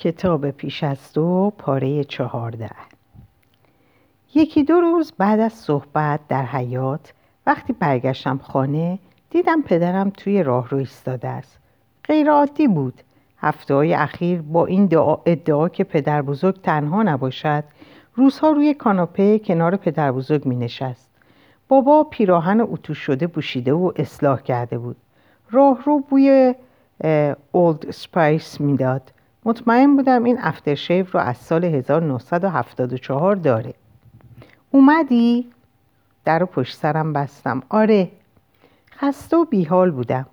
[0.00, 2.70] کتاب پیش از تو پاره چهارده.
[4.34, 7.12] یکی دو روز بعد از صحبت در حیات
[7.46, 8.98] وقتی برگشتم خانه
[9.30, 11.58] دیدم پدرم توی راه رو ایستاده است.
[12.04, 12.28] غیر
[12.68, 13.02] بود.
[13.38, 14.84] هفته های اخیر با این
[15.26, 17.64] ادعا که پدر بزرگ تنها نباشد
[18.14, 21.10] روزها روی کاناپه کنار پدر بزرگ می نشست
[21.68, 24.96] بابا پیراهن اتو شده پوشیده و اصلاح کرده بود.
[25.50, 26.54] راه رو بوی
[27.52, 29.12] اولد سپایس می‌داد.
[29.44, 33.74] مطمئن بودم این افترشیو رو از سال 1974 داره.
[34.70, 35.46] اومدی؟
[36.24, 37.62] در رو پشت سرم بستم.
[37.68, 38.08] آره.
[38.98, 40.26] خسته و بیحال بودم.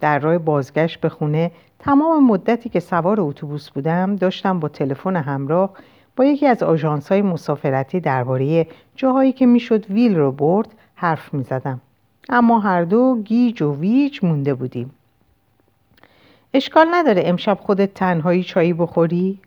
[0.00, 5.70] در راه بازگشت به خونه تمام مدتی که سوار اتوبوس بودم داشتم با تلفن همراه
[6.16, 11.42] با یکی از آژانس های مسافرتی درباره جاهایی که می‌شد ویل رو برد حرف می
[11.42, 11.80] زدم.
[12.28, 14.90] اما هر دو گیج و ویج مونده بودیم.
[16.56, 19.38] اشکال نداره امشب خودت تنهایی چایی بخوری؟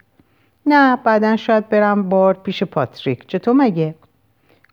[0.66, 3.28] نه بعدا شاید برم بار پیش پاتریک.
[3.28, 3.96] چطور مگه؟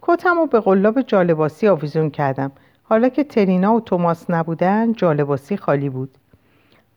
[0.03, 2.53] کتم رو به قلاب جالباسی آویزون کردم.
[2.83, 6.11] حالا که ترینا و توماس نبودن جالباسی خالی بود.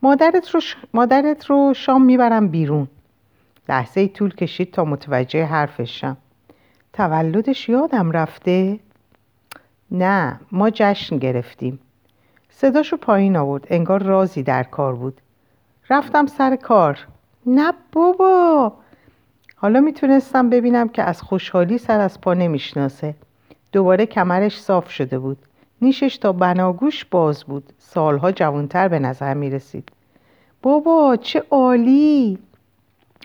[0.02, 0.76] مادرت رو, ش...
[0.94, 2.88] مادرت رو شام می‌برم بیرون.
[3.70, 6.18] لحظه ای طول کشید تا متوجه حرفشم
[6.94, 8.80] تولدش یادم رفته؟
[9.92, 11.80] نه ما جشن گرفتیم.
[12.50, 13.68] صداشو پایین آورد.
[13.70, 15.22] انگار رازی در کار بود.
[15.90, 17.08] رفتم سر کار.
[17.46, 18.74] نه بابا.
[19.56, 23.16] حالا می‌تونستم ببینم که از خوشحالی سر از پا نمی‌شناسه.
[23.72, 25.38] دوباره کمرش صاف شده بود.
[25.82, 27.74] نیشش تا بناگوش باز بود.
[27.78, 29.90] سالها جوانتر به نظر می‌رسید.
[30.62, 32.40] بابا چه عالی.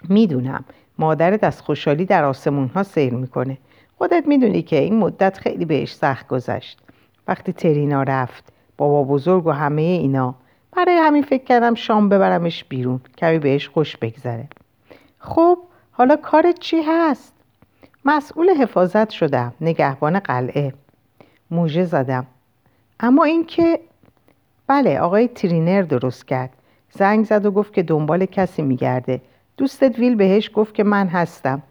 [0.09, 0.65] می‌دونم.
[0.99, 3.59] مادرت از خوشحالی در آسمون ها سیر می‌کنه.
[3.99, 6.81] خودت می‌دونی که این مدت خیلی بهش سخت گذشت.
[7.29, 10.35] وقتی ترینا رفت بابا بزرگ و همه اینا.
[10.77, 13.01] برای همین فکر کردم شام ببرمش بیرون.
[13.19, 14.48] کمی بهش خوش بگذره.
[15.19, 15.59] خب
[15.92, 17.33] حالا کارت چی هست؟
[18.05, 19.55] مسئول حفاظت شدم.
[19.61, 20.75] نگهبان قلعه.
[21.51, 22.27] موژه زدم.
[23.01, 23.80] اما اینکه
[24.67, 26.51] بله آقای ترینر درست کرد.
[26.91, 29.20] زنگ زد و گفت که دنبال کسی میگرده.
[29.57, 31.63] دوستت ویل بهش گفت که من هستم.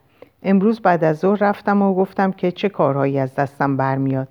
[0.42, 4.28] امروز بعد از ظهر رفتم و گفتم که چه کارهایی از دستم برمیاد.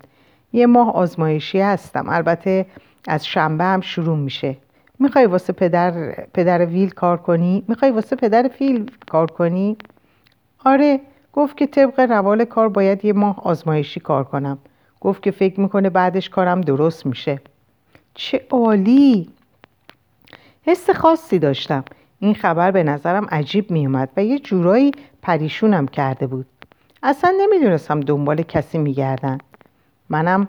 [0.52, 2.08] یه ماه آزمایشی هستم.
[2.08, 2.66] البته
[3.08, 4.56] از شنبه هم شروع میشه.
[4.98, 9.76] می‌خوای واسه پدر پدر ویل کار کنی؟ می‌خوای واسه پدر فیل کار کنی؟
[10.64, 11.00] آره
[11.32, 14.58] گفت که طبق روال کار باید یه ماه آزمایشی کار کنم.
[15.00, 17.40] گفت که فکر می‌کنه بعدش کارم درست میشه.
[18.14, 19.30] چه عالی!
[20.62, 21.84] حس خاصی داشتم.
[22.18, 24.92] این خبر به نظرم عجیب میومد و یه جورایی
[25.22, 26.46] پریشونم کرده بود.
[27.02, 29.38] اصلا نمی‌دونستم دنبال کسی میگردن.
[30.08, 30.48] منم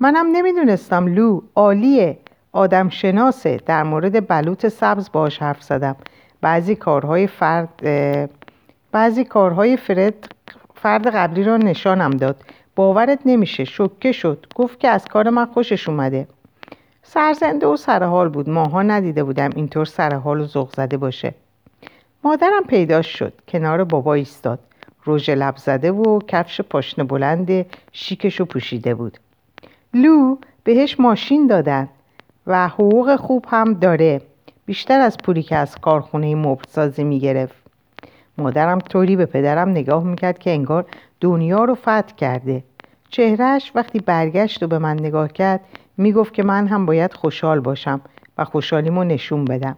[0.00, 2.18] منم نمی‌دونستم لو عالیه.
[2.52, 5.96] آدم شناسه در مورد بلوط سبز باش حرف زدم.
[6.40, 7.82] بعضی کارهای فرد
[8.92, 10.34] بعضی کارهای فرد
[10.74, 12.36] فرد قبلی را نشانم داد.
[12.76, 13.64] باورت نمیشه.
[13.64, 14.46] شکه شد.
[14.54, 16.28] گفت که از کار من خوشش اومده.
[17.02, 18.50] سرزنده و سرحال بود.
[18.50, 21.34] ماها ندیده بودم اینطور سرحال و ذوق زده باشه.
[22.24, 23.32] مادرم پیدا شد.
[23.48, 24.58] کنار بابا ایستاد.
[25.06, 29.18] رژ لب زده و کفش پاشنه بلند شیکشو پوشیده بود.
[29.94, 31.88] لو بهش ماشین دادن
[32.46, 34.20] و حقوق خوب هم داره.
[34.66, 37.54] بیشتر از پولی که از کارخونه مبلسازی می‌گرفت.
[38.38, 40.86] مادرم طوری به پدرم نگاه می‌کرد که انگار
[41.20, 42.64] دنیا رو فتح کرده.
[43.10, 45.60] چهرهش وقتی برگشت و به من نگاه کرد
[45.96, 48.00] می‌گفت که من هم باید خوشحال باشم
[48.38, 49.76] و خوشحالیمو نشون بدم.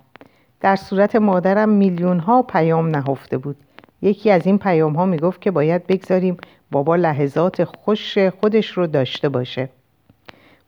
[0.60, 3.56] در صورت مادرم میلیون ها پیام نهفته بود.
[4.02, 6.36] یکی از این پیام ها می‌گفت که باید بگذاریم
[6.70, 9.68] بابا لحظات خوش خودش رو داشته باشه.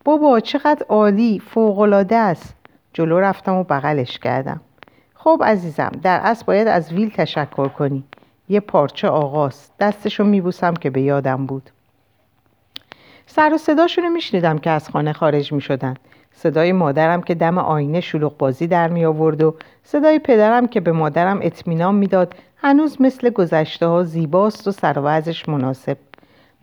[0.05, 2.55] بابا چقدر عالی فوقالعاده است.
[2.93, 4.61] جلو رفتم و بغلش کردم.
[5.13, 8.03] خب عزیزم در اصل باید از ویل تشکر کنی.
[8.49, 9.69] یه پارچه آغاز.
[9.79, 11.69] دستشو میبوسم که به یادم بود.
[13.25, 15.93] سر و صداشونو میشنیدم که از خانه خارج می‌شدن.
[16.31, 20.91] صدای مادرم که دم آینه شلوغ بازی در می آورد و صدای پدرم که به
[20.91, 22.35] مادرم اطمینان می‌داد.
[22.57, 25.97] هنوز مثل گذشته ها زیباست و سر مناسب.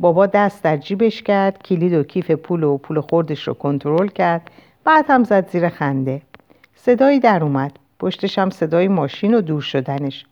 [0.00, 4.50] بابا دست در جیبش کرد کلید و کیف پول و پول خوردش رو کنترل کرد
[4.84, 6.22] بعد هم زد زیر خنده.
[6.74, 7.72] صدایی در اومد.
[7.98, 10.26] پشتش هم صدای ماشین و دور شدنش.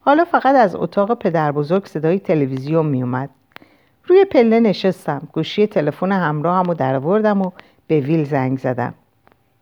[0.00, 3.30] حالا فقط از اتاق پدر بزرگ صدای تلویزیون می اومد.
[4.06, 5.28] روی پله نشستم.
[5.32, 7.50] گوشی تلفن همراه هم و درآوردم و
[7.86, 8.94] به ویل زنگ زدم.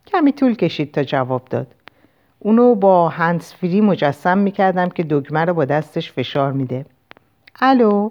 [0.07, 1.67] کمی طول کشید تا جواب داد.
[2.39, 6.87] اونو با هندز فری مجسم می‌کردم که دگمه رو با دستش فشار میده.
[7.61, 8.11] الو؟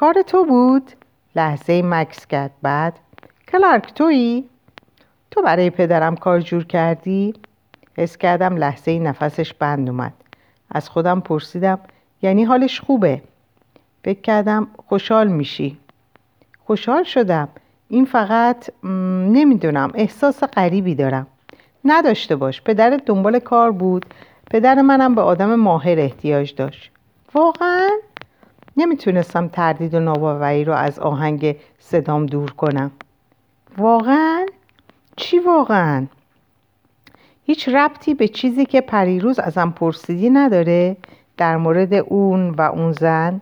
[0.00, 0.92] کار تو بود؟
[1.36, 2.50] لحظه مکس کرد.
[2.62, 2.98] بعد
[3.48, 4.48] کلارک تویی؟
[5.30, 7.34] تو برای پدرم کار جور کردی؟
[7.96, 10.12] حس کردم لحظه نفسش بند اومد.
[10.70, 11.78] از خودم پرسیدم
[12.22, 13.22] یعنی حالش خوبه؟
[14.04, 15.78] فکر کردم خوشحال میشی.
[16.66, 17.48] خوشحال شدم.
[17.88, 19.90] این فقط نمی‌دونم.
[19.94, 21.26] احساس غریبی دارم.
[21.84, 22.62] نداشته باش.
[22.62, 24.06] پدرت دنبال کار بود.
[24.50, 26.90] پدر منم به آدم ماهر احتیاج داشت.
[27.34, 27.88] واقعا؟
[28.78, 32.90] نمی‌تونستم تردید و ناباوری رو از آهنگ صدام دور کنم.
[33.78, 34.46] واقعا؟
[35.16, 36.06] چی واقعا؟
[37.44, 40.96] هیچ ربطی به چیزی که پریروز ازم پرسیدی نداره
[41.36, 43.40] در مورد اون و اون زن؟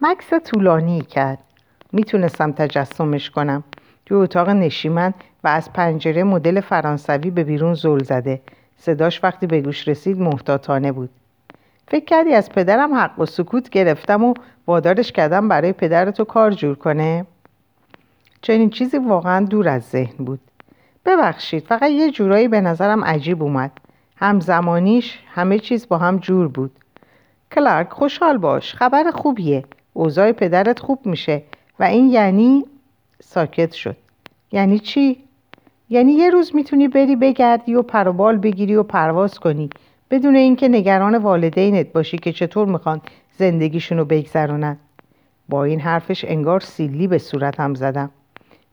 [0.00, 1.38] مکس طولانی کرد.
[1.92, 3.64] می‌تونستم تجسمش کنم.
[4.06, 5.14] توی اتاق نشیمن
[5.44, 8.40] و از پنجره مدل فرانسوی به بیرون زل زده.
[8.76, 11.10] صداش وقتی به گوش رسید محتاطانه بود.
[11.88, 14.34] فکر کردی از پدرم حق و سکوت گرفتم و
[14.66, 17.26] وادارش کردم برای پدرتو کار جور کنه؟
[18.42, 20.40] چنین چیزی واقعا دور از ذهن بود.
[21.04, 23.72] ببخشید فقط یه جورایی به نظرم عجیب اومد.
[24.16, 26.70] همزمانیش همه چیز با هم جور بود.
[27.52, 28.74] کلارک خوشحال باش.
[28.74, 29.64] خبر خوبیه.
[29.92, 31.42] اوضاع پدرت خوب میشه.
[31.78, 32.64] و این یعنی
[33.22, 33.96] ساکت شد.
[34.52, 35.24] یعنی چی؟
[35.90, 39.70] یعنی یه روز می‌تونی بری بگردی و پروبال بگیری و پرواز کنی.
[40.10, 43.00] بدون اینکه نگران والدینت باشی که چطور می‌خوان
[43.38, 44.76] زندگیشونو بگذرونن.
[45.48, 48.10] با این حرفش انگار سیلی به صورتم زدم.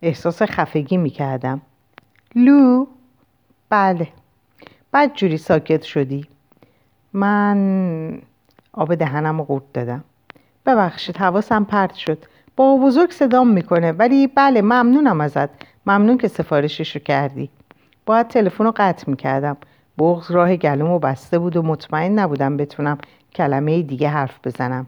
[0.02, 1.62] احساس خفگی می‌کردم.
[2.36, 2.86] لو؟
[3.70, 4.08] بله.
[4.92, 6.26] بعد جوری ساکت شدی.
[7.14, 8.22] من
[8.74, 10.04] آب دهنم رو قورت دادم.
[10.66, 12.26] ببخشید حواسم پرت شد.
[12.56, 15.50] با بزرگ صدام می‌کنه ولی بله ممنونم ازت.
[15.86, 17.50] ممنون که سفارشش رو کردی.
[18.06, 19.58] باید تلفن رو قطع می‌کردم.
[19.98, 22.98] بغز راه گلومو بسته بود و مطمئن نبودم بتونم
[23.36, 24.88] کلمه دیگه حرف بزنم.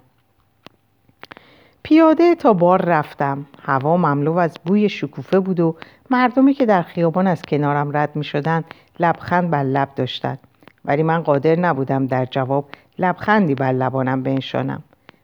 [1.84, 3.46] پیاده تا بار رفتم.
[3.62, 5.75] هوا مملو از بوی شکوفه بود و
[6.10, 8.63] مردمی که در خیابان از کنارم رد می شدن
[9.00, 10.40] لبخند بر لب داشتند
[10.86, 12.66] ولی من قادر نبودم در جواب
[13.00, 14.84] لبخندی بر لبانم بنشانم.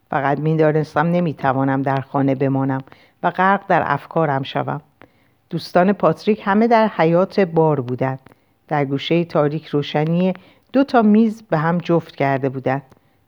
[0.10, 2.82] فقط می‌دانستم نمی‌توانم در خانه بمانم
[3.24, 4.82] و غرق در افکارم شوم.
[5.50, 8.20] دوستان پاتریک همه در حیات بار بودند.
[8.72, 10.34] در گوشه تاریک روشنی
[10.74, 12.82] دو تا میز به هم جفت کرده بودند.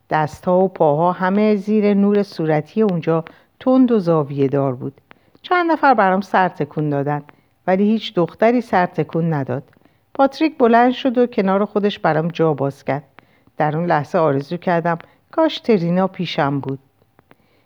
[0.10, 3.26] دستها و پاها همه زیر نور صورتی اونجا
[3.60, 5.02] تند و زاویه دار بود.
[5.42, 7.24] چند نفر برام سر تکون دادن
[7.68, 9.64] ولی هیچ دختری سر تکون نداد.
[10.14, 13.04] پاتریک بلند شد و کنار خودش برام جا باز کرد.
[13.58, 14.98] در اون لحظه آرزو کردم
[15.32, 16.80] کاش ترینا پیشم بود.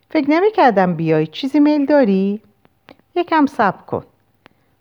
[0.09, 1.27] فکر نمی کردم بیای.
[1.27, 2.41] چیزی میل داری؟
[3.15, 4.03] یکم صبر کن.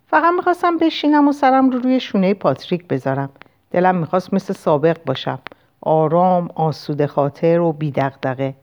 [0.07, 3.29] فقط می‌خواستم بشینم و سرم رو روی شونه پاتریک بذارم.
[3.71, 5.39] دلم می‌خواست مثل سابق باشم.
[5.81, 8.53] آرام آسوده خاطر و بیدقدقه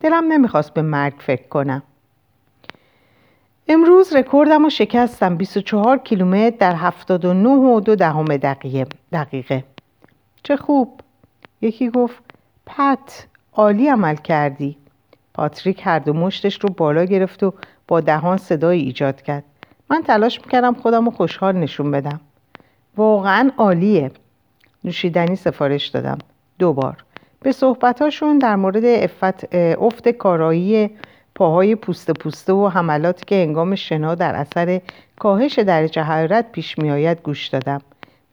[0.00, 1.82] دلم نمی‌خواست به مرگ فکر کنم.
[3.68, 5.36] امروز رکوردم رو شکستم.
[5.36, 8.86] 24 کیلومتر در 79 و دو دهم دقیقه.
[9.12, 9.64] دقیقه.
[10.42, 11.00] چه خوب.
[11.60, 12.22] یکی گفت
[12.66, 14.76] پت عالی عمل کردی.
[15.34, 17.54] پاتریک هر دو مشتش رو بالا گرفت و
[17.88, 19.44] با دهان صدایی ایجاد کرد.
[19.90, 22.20] من تلاش می‌کردم خودم رو خوشحال نشون بدم.
[22.96, 24.10] واقعا عالیه.
[24.84, 26.18] نوشیدنی سفارش دادم.
[26.58, 26.96] دوبار.
[27.40, 30.90] به صحبتاشون در مورد افت, افت کارایی
[31.34, 34.80] پاهای پوست پوسته و حملاتی که انگام شنا در اثر
[35.18, 37.80] کاهش درجه حرارت پیش میآید گوش دادم.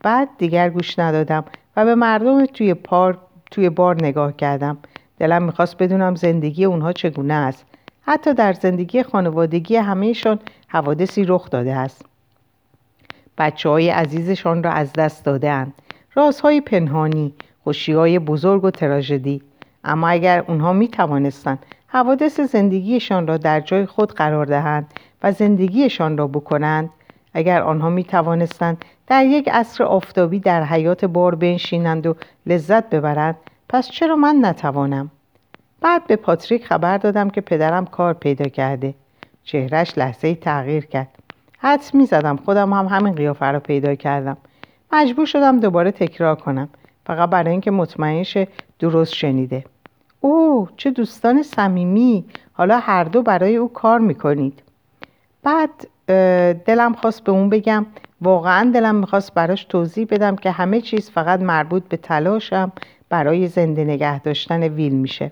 [0.04, 1.46] بعد دیگر گوش ندادم
[1.78, 3.18] و به مردم توی پارک
[3.52, 4.78] توی بار نگاه کردم.
[5.20, 7.66] دلم می‌خواست بدونم زندگی اونها چگونه است.
[8.02, 12.06] حتی در زندگی خانوادگی همهشان حوادثی رخ داده است.
[13.38, 15.74] بچه های عزیزشان را از دست دادهاند.
[16.16, 19.42] رازهای پنهانی خوشی بزرگ و تراژدی.
[19.84, 24.94] اما اگر اونها می توانستند حوادث زندگیشان را در جای خود قرار دهند
[25.24, 26.90] و زندگیشان را بکنند
[27.34, 32.16] اگر آنها می توانستند در یک عصر آفتابی در حیات بار بنشینند و
[32.46, 33.36] لذت ببرند
[33.70, 35.12] پس چرا من نتوانم؟
[35.82, 38.94] بعد به پاتریک خبر دادم که پدرم کار پیدا کرده.
[39.44, 41.08] چهرش لحظه تغییر کرد.
[41.58, 44.38] حدس می زدم خودم هم همین قیافه را پیدا کردم.
[44.94, 46.70] مجبور شدم دوباره تکرار کنم.
[47.06, 48.38] فقط برای اینکه مطمئنش
[48.80, 49.66] درست شنیده.
[50.20, 52.26] او چه دوستان صمیمی.
[52.54, 54.64] حالا هر دو برای او کار می‌کنید.
[55.44, 55.70] بعد
[56.66, 57.86] دلم خواست به اون بگم.
[58.22, 62.72] واقعا دلم می‌خواست براش توضیح بدم که همه چیز فقط مربوط به تلاشم
[63.10, 65.32] برای زنده نگه داشتن ویل میشه.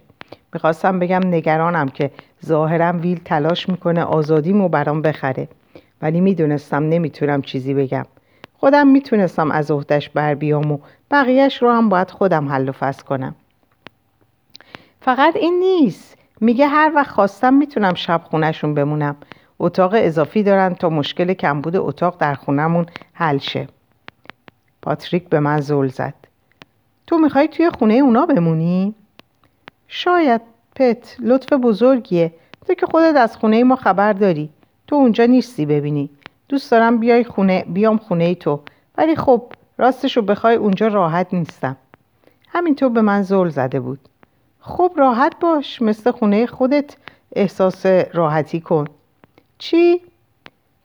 [0.53, 2.11] می‌خواستم بگم نگرانم که
[2.45, 5.47] ظاهرم ویل تلاش می‌کنه آزادیمو برام بخره.
[6.01, 8.05] ولی می‌دونستم نمی‌تونم چیزی بگم.
[8.53, 10.79] خودم می‌تونستم از عهدش بر بیام و
[11.11, 13.35] بقیهش رو هم باید خودم حل و فصل کنم.
[15.01, 16.17] فقط این نیست.
[16.41, 19.15] میگه هر وقت خواستم می‌تونم شب خونشون بمونم.
[19.59, 23.67] اتاق اضافی دارن تا مشکل کمبود اتاق در خونمون حل شه.
[24.81, 26.13] پاتریک به من زل زد.
[27.07, 28.95] تو می‌خوای توی خونه اونا بمونی؟
[29.91, 30.41] شاید
[30.75, 32.33] پت لطف بزرگیه.
[32.67, 34.49] تو که خودت از خونه ما خبر داری.
[34.87, 36.09] تو اونجا نیستی ببینی.
[36.49, 38.59] دوست دارم بیای خونه بیام خونه تو.
[38.97, 39.43] ولی خب
[39.77, 41.77] راستش رو بخوای اونجا راحت نیستم.
[42.47, 43.99] همینطور به من زل زده بود.
[44.59, 45.81] خب راحت باش.
[45.81, 46.95] مثل خونه خودت
[47.35, 48.85] احساس راحتی کن.
[49.57, 50.01] چی؟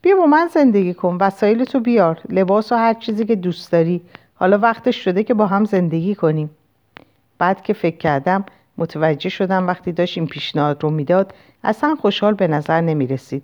[0.02, 1.18] بیا با من زندگی کن.
[1.20, 2.20] وسایل تو بیار.
[2.28, 4.02] لباس و هر چیزی که دوست داری.
[4.34, 6.50] حالا وقتش شده که با هم زندگی کنیم.
[7.38, 8.44] بعد که فکر کردم
[8.78, 13.43] متوجه شدم وقتی داشت این پیشنهاد رو می‌داد اصلا خوشحال به نظر نمی رسید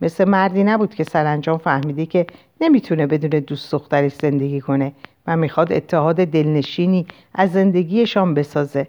[0.00, 2.26] مثل مردی نبود که سرانجام فهمیدی که
[2.60, 4.92] نمی‌تونه بدون دوست دخترش زندگی کنه
[5.26, 8.88] و می‌خواد اتحاد دلنشینی از زندگیشان بسازه.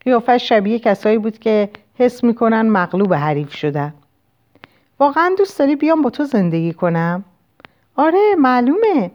[0.00, 3.94] قیافش شبیه کسایی بود که حس می‌کنن مغلوب حریف شدن.
[5.00, 7.24] واقعا دوست داری بیام با تو زندگی کنم؟
[7.96, 9.10] آره معلومه.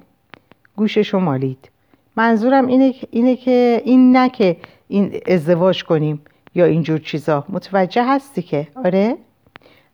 [0.75, 1.69] گوششو مالید.
[2.15, 6.21] منظورم اینه, اینه که این نه که این ازدواج کنیم
[6.55, 7.45] یا اینجور چیزا.
[7.49, 9.17] متوجه هستی که؟ آره؟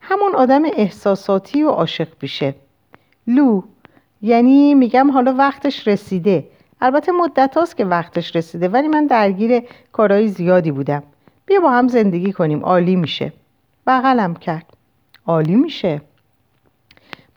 [0.00, 2.54] همون آدم احساساتی و عاشق بیشه
[3.26, 3.62] لو
[4.22, 6.48] یعنی میگم حالا وقتش رسیده.
[6.80, 11.02] البته مدت هاست که وقتش رسیده ولی من درگیر کارهای زیادی بودم.
[11.46, 13.32] بیا با هم زندگی کنیم عالی میشه.
[13.86, 14.66] بغلم کرد.
[15.26, 16.00] عالی میشه.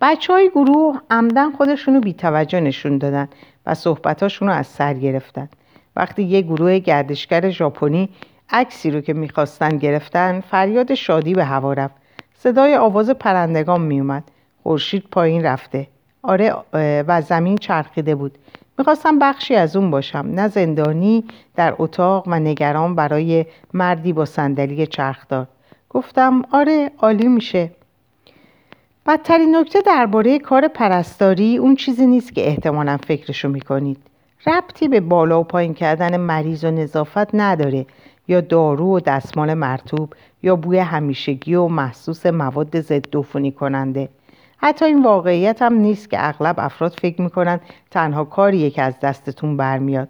[0.02, 3.30] بچه های گروه عمدن خودشونو بیتوجه نشون دادن
[3.66, 5.50] و صحبتاشونو از سر گرفتن.
[5.96, 8.10] وقتی یه گروه گردشگر ژاپنی
[8.50, 11.96] عکسی رو که می‌خواستن گرفتن فریاد شادی به هوا رفت.
[12.34, 14.24] صدای آواز پرندگان میومد
[14.64, 15.88] خورشید پایین رفته.
[16.22, 16.56] آره
[17.08, 18.38] و زمین چرخیده بود.
[18.78, 20.26] می‌خواستم بخشی از اون باشم.
[20.34, 21.24] نه زندانی
[21.56, 25.48] در اتاق و نگران برای مردی با صندلی چرخدار.
[25.90, 27.72] گفتم آره عالی میشه.
[29.08, 33.98] بدترین نکته درباره کار پرستاری اون چیزی نیست که احتمالا فکرشو می‌کنید.
[34.48, 37.86] ربطی به بالا و پایین کردن مریض و نظافت نداره.
[38.28, 44.10] یا دارو و دستمال مرتوب یا بوی همیشگی و محسوس مواد ضد عفونی کننده.
[44.58, 47.60] حتی این واقعیت هم نیست که اغلب افراد فکر می‌کنن
[47.92, 50.10] تنها کاریه که از دستتون برمیاد.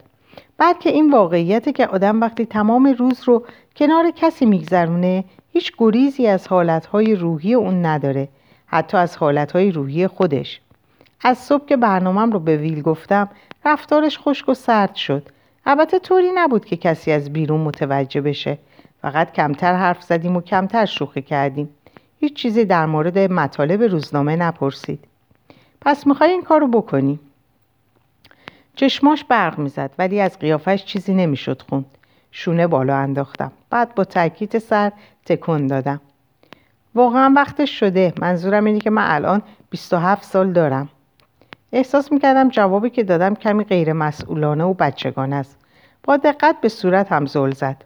[0.58, 3.44] بلکه این واقعیت که آدم وقتی تمام روز رو
[3.76, 8.28] کنار کسی میگذرونه هیچ گریزی از حالتهای روحی اون نداره.
[8.66, 10.62] حتی از حالتهای روحی خودش.
[11.22, 13.30] از صبح که برنامهم رو به ویل گفتم
[13.66, 15.30] رفتارش خشک و سرد شد.
[15.66, 18.58] البته طوری نبود که کسی از بیرون متوجه بشه.
[19.02, 21.70] فقط کمتر حرف زدیم و کمتر شوخی کردیم.
[22.20, 25.00] هیچ چیزی در مورد مطالب روزنامه نپرسید.
[25.82, 27.20] پس می‌خوای این کار رو بکنی؟
[28.76, 31.86] چشماش برق می‌زد ولی از قیافش چیزی نمی‌شد خوند.
[32.32, 33.52] شونه بالا انداختم.
[33.70, 34.92] بعد با تاکید سر
[35.26, 36.02] تکون دادم.
[36.96, 38.14] واقعا وقتش شده.
[38.22, 40.90] منظورم اینه که من الان 27 سال دارم.
[41.74, 45.58] احساس می‌کردم جوابی که دادم کمی غیر مسئولانه و بچگانه است.
[46.04, 47.84] با دقت به صورت هم زل زد.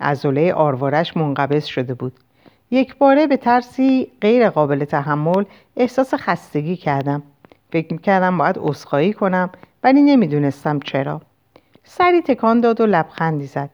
[0.00, 2.12] عضله آروارش منقبض شده بود.
[2.70, 5.44] یک باره به ترسی غیر قابل تحمل
[5.76, 7.22] احساس خستگی کردم.
[7.72, 9.50] فکر می‌کردم باید عذرخواهی کنم
[9.82, 11.20] ولی نمی‌دونستم چرا.
[11.84, 13.70] سری تکان داد و لبخندی زد.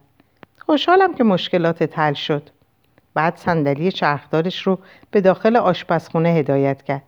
[0.59, 2.51] خوشحالم که مشکلات حل شد.
[3.15, 4.79] بعد صندلی چرخدارش رو
[5.11, 7.03] به داخل آشپزخونه هدایت کرد.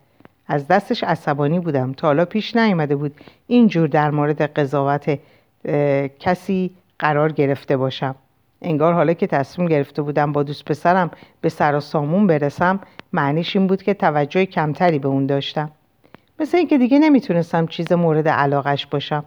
[0.51, 3.15] از دستش عصبانی بودم تا حالا پیش نیامده بود
[3.47, 5.19] اینجور در مورد قضاوت
[6.19, 8.15] کسی قرار گرفته باشم.
[8.63, 12.81] انگار حالا که تصمیم گرفته بودم با دوست پسرم به سر و سامون برسم
[13.13, 15.71] معنیش این بود که توجه کمتری به اون داشتم.
[16.41, 19.25] مثل اینکه دیگه نمی‌تونستم چیز مورد علاقش باشم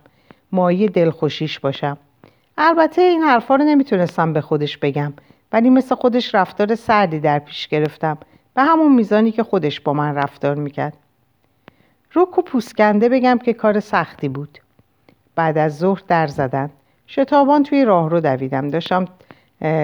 [0.52, 1.98] مایه دلخوشیش باشم.
[2.58, 5.14] البته این حرفا رو نمی‌تونستم به خودش بگم
[5.52, 8.18] ولی مثل خودش رفتار سردی در پیش گرفتم.
[8.56, 10.94] به همون میزانی که خودش با من رفتار می‌کرد.
[12.16, 14.60] رک و پوسکنده بگم که کار سختی بود.
[15.36, 16.70] بعد از ظهر در زدن.
[17.08, 18.68] شتابان توی راه رو دویدم.
[18.68, 19.06] داشتم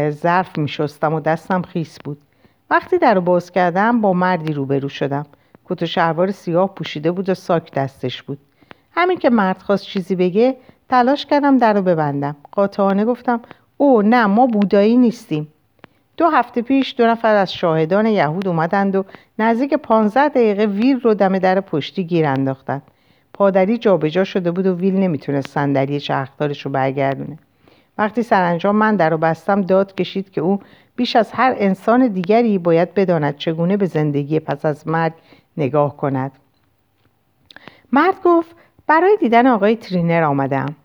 [0.09, 2.21] ظرف می شستم و دستم خیس بود.
[2.69, 5.25] وقتی در رو باز کردم با مردی روبرو شدم.
[5.65, 8.37] کت و شلوار سیاه پوشیده بود و ساک دستش بود.
[8.91, 10.55] همین که مرد خواست چیزی بگه
[10.89, 12.35] تلاش کردم در رو ببندم.
[12.51, 13.41] قاطعانه گفتم
[13.77, 15.47] او نه ما بودایی نیستیم.
[16.19, 19.05] دو هفته پیش دو نفر از شاهدان یهود اومدند و
[19.39, 22.81] نزدیک پانزده دقیقه ویل رو دم در پشتی گیر انداختند.
[23.33, 27.37] پادری جابجا شده بود و ویل نمی‌تونست صندلی چرخدارش رو برگردونه.
[27.97, 30.59] وقتی سرانجام من در رو بستم داد کشید که او
[30.95, 35.13] بیش از هر انسان دیگری باید بداند چگونه به زندگی پس از مرگ
[35.57, 36.31] نگاه کند.
[37.91, 38.55] مرد گفت
[38.87, 40.75] برای دیدن آقای ترینر آمدم.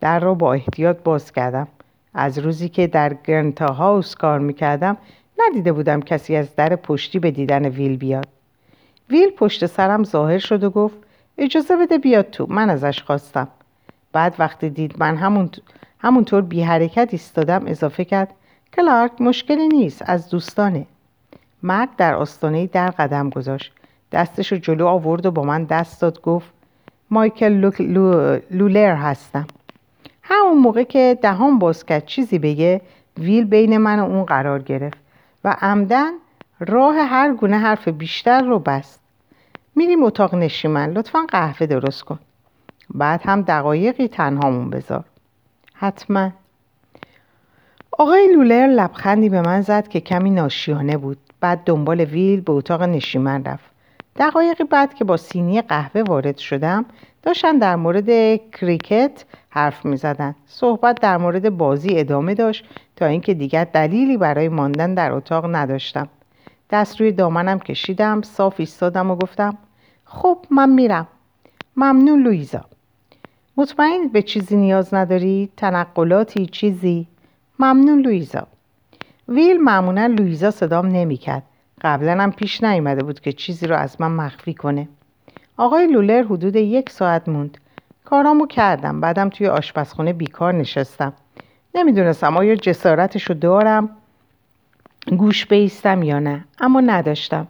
[0.00, 1.68] در رو با احتیاط باز کردم.
[2.14, 4.96] از روزی که در گرنتا هاوس کار می‌کردم
[5.38, 8.28] ندیده بودم کسی از در پشتی به دیدن ویل بیاد.
[9.10, 10.96] ویل پشت سرم ظاهر شد و گفت
[11.38, 13.48] اجازه بده بیاد تو من ازش خواستم.
[14.12, 15.50] بعد وقتی دید من همون
[15.98, 18.34] همونطور بی حرکت ایستادم اضافه کرد
[18.76, 20.86] کلارک مشکلی نیست از دوستانه.
[21.62, 23.72] مرد در آستانه در قدم گذاشت
[24.12, 26.50] دستشو جلو آورد و با من دست داد گفت
[27.10, 27.70] مایکل
[28.50, 29.46] لولر هستم.
[30.30, 32.80] همون موقع که دهان باز کرد چیزی بگه
[33.18, 34.98] ویل بین من و اون قرار گرفت
[35.44, 36.12] و عمدن
[36.60, 39.00] راه هر گونه حرف بیشتر رو بست.
[39.76, 40.90] میریم اتاق نشیمن.
[40.90, 42.18] لطفا قهوه درست کن.
[42.94, 45.04] بعد هم دقایقی تنهامون بذار.
[45.74, 46.30] حتما.
[47.92, 51.18] آقای لولر لبخندی به من زد که کمی ناشیانه بود.
[51.40, 53.70] بعد دنبال ویل به اتاق نشیمن رفت.
[54.16, 56.84] دقایقی بعد که با سینی قهوه وارد شدم
[57.22, 60.34] داشتن در مورد کریکت حرف می زدن.
[60.46, 62.64] صحبت در مورد بازی ادامه داشت
[62.96, 66.08] تا اینکه دیگر دلیلی برای ماندن در اتاق نداشتم.
[66.70, 69.58] دست روی دامنم کشیدم صاف ایستادم و گفتم
[70.04, 71.06] خب من میرم.
[71.76, 72.64] ممنون لویزا
[73.56, 77.06] مطمئن به چیزی نیاز نداری؟ تنقلاتی؟ چیزی؟
[77.58, 78.46] ممنون لویزا
[79.28, 81.42] ویل معمولا لویزا صدام نمی‌کرد.
[81.80, 84.88] قبلا هم پیش نیامده بود که چیزی رو از من مخفی کنه.
[85.60, 87.58] آقای لولر حدود یک ساعت موند.
[88.04, 89.00] کارامو کردم.
[89.00, 91.12] بعدم توی آشپزخونه بیکار نشستم.
[91.74, 93.90] نمی‌دونستم آیا جسارتشو دارم
[95.18, 96.44] گوش بیستم یا نه.
[96.60, 97.48] اما نداشتم.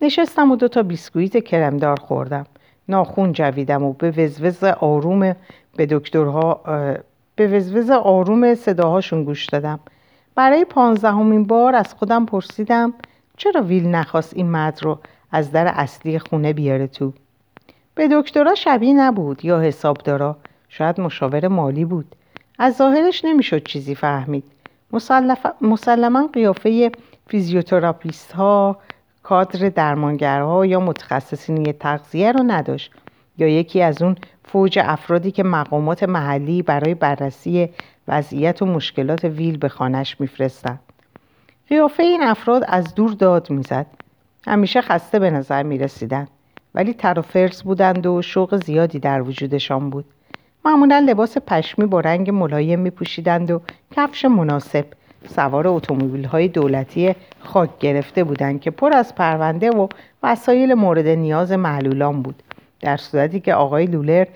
[0.00, 2.46] نشستم و دو تا بیسکویت کرمدار خوردم.
[2.88, 5.20] ناخون جویدم و به وزوز آروم
[5.76, 6.60] به دکترها
[7.36, 9.80] به وزوز آروم صداهاشون گوش دادم.
[10.34, 12.94] برای پانزدهمین بار از خودم پرسیدم
[13.36, 14.98] چرا ویل نخواست این مرد رو
[15.32, 17.12] از در اصلی خونه بیاره تو؟
[17.94, 20.36] به دکترا شبیه نبود یا حسابدارا.
[20.68, 22.14] شاید مشاور مالی بود.
[22.58, 24.44] از ظاهرش نمی‌شد چیزی فهمید.
[25.60, 26.92] مسلما قیافه
[27.26, 28.78] فیزیوتراپیست ها
[29.22, 32.92] کادر درمانگرها یا متخصصین تغذیه رو نداشت.
[33.38, 37.68] یا یکی از اون فوج افرادی که مقامات محلی برای بررسی
[38.08, 40.80] وضعیت و مشکلات ویل به خانه‌ش میفرستند
[41.68, 43.86] قیافه این افراد از دور داد می‌زد.
[44.46, 46.28] همیشه خسته به نظر می رسیدن.
[46.74, 50.04] ولی تر و فرس بودند و شوق زیادی در وجودشان بود.
[50.64, 54.84] معمولا لباس پشمی با رنگ ملایم می پوشیدند و کفش مناسب
[55.28, 59.88] سوار اتومبیل های دولتی خاک گرفته بودند که پر از پرونده و
[60.22, 62.42] وسایل مورد نیاز معلولان بود.
[62.80, 64.26] در صورتی که آقای لولر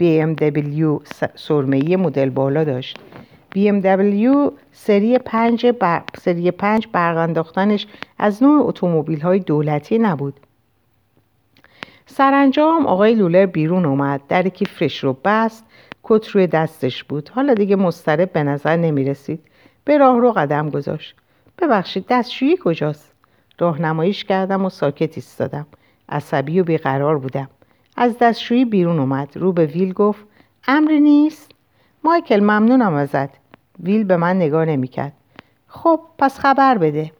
[0.00, 1.00] BMW
[1.34, 2.98] سرمهی مدل بالا داشت.
[3.54, 6.02] BMW سری پنج, بر...
[6.18, 7.46] سری پنج برق
[8.18, 10.40] از نوع اتومبیل های دولتی نبود.
[12.06, 14.20] سرانجام آقای لولر بیرون اومد.
[14.28, 15.64] در کیفش رو بست.
[16.02, 17.28] کت روی دستش بود.
[17.28, 19.40] حالا دیگه مسترب به نظر نمی رسید
[19.84, 21.14] به راه رو قدم گذاشت.
[21.58, 23.12] ببخشید دستشویی کجاست؟
[23.58, 25.66] راهنماییش کردم و ساکت ایستادم.
[26.08, 27.48] عصبی و بیقرار بودم.
[27.96, 29.28] از دستشویی بیرون اومد.
[29.34, 30.26] رو به ویل گفت
[30.68, 31.50] امری نیست؟
[32.04, 33.28] مایکل ممنونم ازت.
[33.82, 35.12] ویل به من نگاه نمی‌کرد.
[35.68, 37.12] خب پس خبر بده.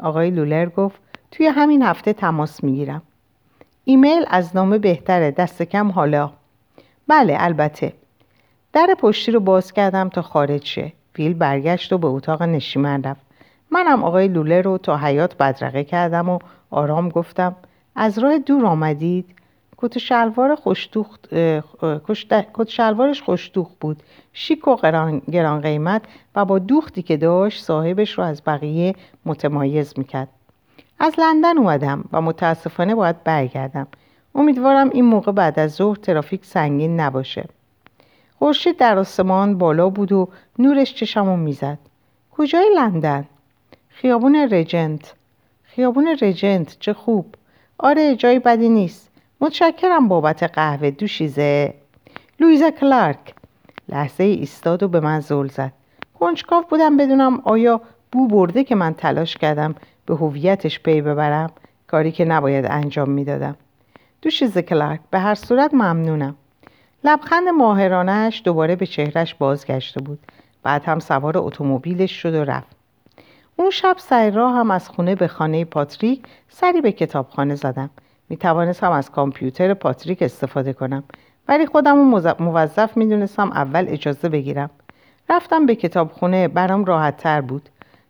[0.00, 1.00] آقای لولر گفت
[1.30, 3.02] توی همین هفته تماس می‌گیرم.
[3.84, 6.30] ایمیل از نامه بهتره دست کم حالا.
[7.08, 7.92] بله البته.
[8.72, 10.92] در پشتی رو باز کردم تا خارج شه.
[11.18, 13.20] ویل برگشت و به اتاق نشیمن رفت.
[13.70, 16.38] منم آقای لولر رو تا حیات بدرقه کردم و
[16.70, 17.56] آرام گفتم
[17.96, 19.34] از راه دور آمدید؟
[19.78, 20.58] کت شلوار
[22.54, 24.02] کت شلوارش خوشدوخ بود.
[24.32, 24.76] شیک و
[25.32, 26.02] گران قیمت
[26.34, 28.94] و با دوختی که داشت صاحبش رو از بقیه
[29.26, 30.28] متمایز می‌کرد.
[31.00, 33.86] از لندن اومدم و متاسفانه باید برگردم.
[34.34, 37.48] امیدوارم این موقع بعد از ظهر ترافیک سنگین نباشه.
[38.38, 41.78] خورشید در آسمان بالا بود و نورش چشمو می‌زد.
[42.30, 43.24] کجای لندن؟
[43.88, 45.14] خیابون رجنت.
[45.62, 47.34] خیابون رجنت چه خوب.
[47.78, 49.10] آره جای بدی نیست.
[49.40, 51.74] متشکرم بابت قهوه دوشیزه.
[52.40, 53.34] لویزا کلارک.
[53.88, 55.72] لحظه ایستاد و به من زل زد.
[56.20, 57.80] کنجکاو بودم بدونم آیا
[58.12, 59.74] بو برده که من تلاش کردم
[60.10, 61.50] به هویتش پی ببرم
[61.86, 63.56] کاری که نباید انجام می‌دادم.
[64.22, 66.34] دوشیز کلارک به هر صورت ممنونم.
[67.04, 70.18] لبخند ماهرانش دوباره به چهرش بازگشته بود.
[70.62, 72.76] بعد هم سوار اتومبیلش شد و رفت.
[73.56, 77.90] اون شب سر راه هم از خونه به خانه پاتریک سری به کتابخانه زدم.
[78.28, 81.04] می توانستم از کامپیوتر پاتریک استفاده کنم.
[81.48, 81.98] ولی خودم
[82.38, 84.70] موظف می دونستم اول اجازه بگیرم.
[85.28, 87.68] رفتم به کتابخونه برام راحت تر بود.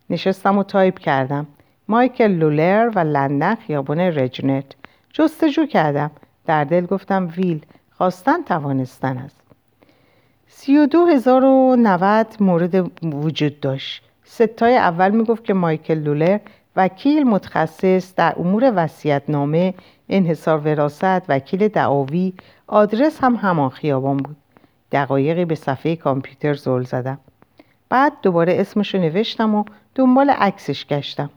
[0.09, 1.47] نشستم و تایپ کردم.
[1.91, 4.65] مایکل لولر و لندن خیابان رجنت
[5.13, 6.11] جستجو کردم.
[6.45, 9.41] در دل گفتم ویل خواستن توانستن است.
[10.47, 14.03] سی و دو هزار و نود مورد وجود داشت.
[14.23, 16.39] سه تای اول می‌گفت که مایکل لولر
[16.75, 19.73] وکیل متخصص در امور وسیعتنامه
[20.09, 22.33] انحصار وراست وکیل دعاوی
[22.67, 24.37] آدرس هم همان خیابان بود.
[24.91, 27.19] دقایقی به صفحه کامپیوتر زل زدم.
[27.89, 29.63] بعد دوباره اسمشو نوشتم و
[29.95, 31.29] دنبال عکسش گشتم.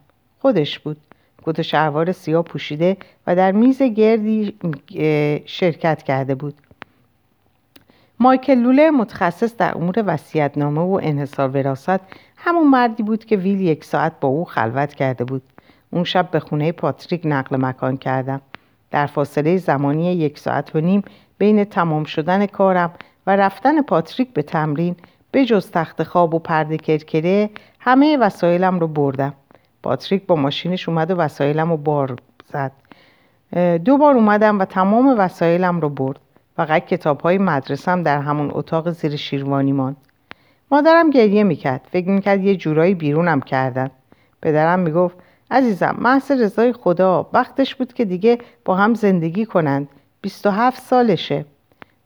[0.45, 0.97] خودش بود.
[1.43, 4.53] کت شلوار سیاه پوشیده و در میز گردی
[5.45, 6.53] شرکت کرده بود.
[8.19, 11.99] مایکل لولر متخصص در امور وسیعتنامه و انحصار وراست
[12.37, 15.41] همون مردی بود که ویل یک ساعت با او خلوت کرده بود.
[15.91, 18.41] اون شب به خونه پاتریک نقل مکان کردم.
[18.91, 21.03] در فاصله زمانی یک ساعت و نیم
[21.37, 22.93] بین تمام شدن کارم
[23.27, 24.95] و رفتن پاتریک به تمرین
[25.31, 29.33] به جز تخت خواب و پرده کرکره همه وسایلم رو بردم.
[29.85, 32.71] پاتریک با ماشینش اومد و وسایلم رو بار زد.
[33.85, 36.19] دو بار اومدم و تمام وسایلم رو برد.
[36.55, 39.97] فقط کتاب های مدرسم در همون اتاق زیر شیروانی ماند.
[40.71, 41.87] مادرم گریه می‌کرد.
[41.91, 43.89] فکر می‌کرد یه جورایی بیرونم کردن.
[44.41, 45.17] پدرم می‌گفت
[45.51, 49.87] عزیزم محض رضای خدا وقتش بود که دیگه با هم زندگی کنند.
[50.21, 51.45] 27 سالشه.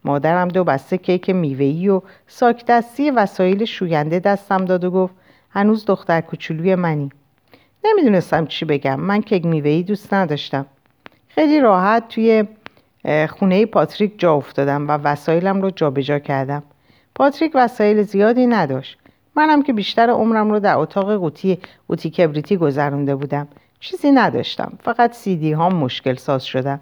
[0.04, 5.14] مادرم دو بسته کیک میوهی و ساک دستی وسایل شوینده دستم داد و گفت
[5.50, 7.10] هنوز دختر کوچولوی منی.
[7.84, 9.00] نمی‌دونستم چی بگم.
[9.00, 10.66] من کیک میوهی دوست نداشتم.
[11.28, 12.44] خیلی راحت توی
[13.28, 16.62] خونه پاتریک جا افتادم و وسایلم رو جابجا کردم.
[17.14, 18.98] پاتریک وسایل زیادی نداشت.
[19.36, 23.48] منم که بیشتر عمرم رو در اتاق قوطی قوطی کبریتی گذرونده بودم.
[23.80, 24.72] چیزی نداشتم.
[24.82, 26.80] فقط سیدی ها مشکل ساز شدن.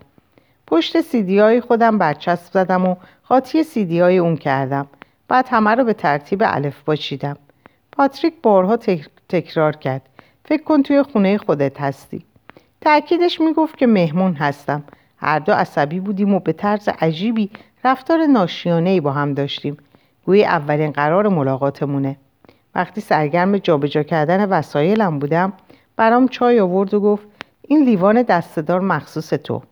[0.67, 4.87] پشت سیدی های خودم برچسب زدم و خاطی سیدی های اون کردم.
[5.29, 7.37] بعد همه رو به ترتیب الف باشیدم
[7.93, 8.79] پاتریک بارها
[9.29, 10.03] تکرار کرد.
[10.49, 12.25] فکر کن توی خونه خودت هستی.
[12.81, 14.85] تأکیدش می‌گفت که مهمون هستم.
[15.17, 17.51] هر دو عصبی بودیم و به طرز عجیبی
[17.85, 19.77] رفتار ناشیانه با هم داشتیم.
[20.27, 22.17] گویی اولین قرار ملاقاتمونه.
[22.75, 25.53] وقتی سرگرم جابجا کردن وسایلم بودم
[25.97, 27.27] برام چای آورد و گفت
[27.63, 29.63] این لیوان دستدار مخصوص تو.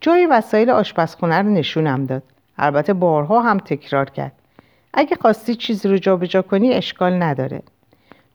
[0.00, 2.22] جای وسایل آشپزخونه رو نشونم داد.
[2.58, 4.32] البته بارها هم تکرار کرد.
[4.94, 7.62] اگه خواستی چیزی رو جابجا کنی اشکال نداره.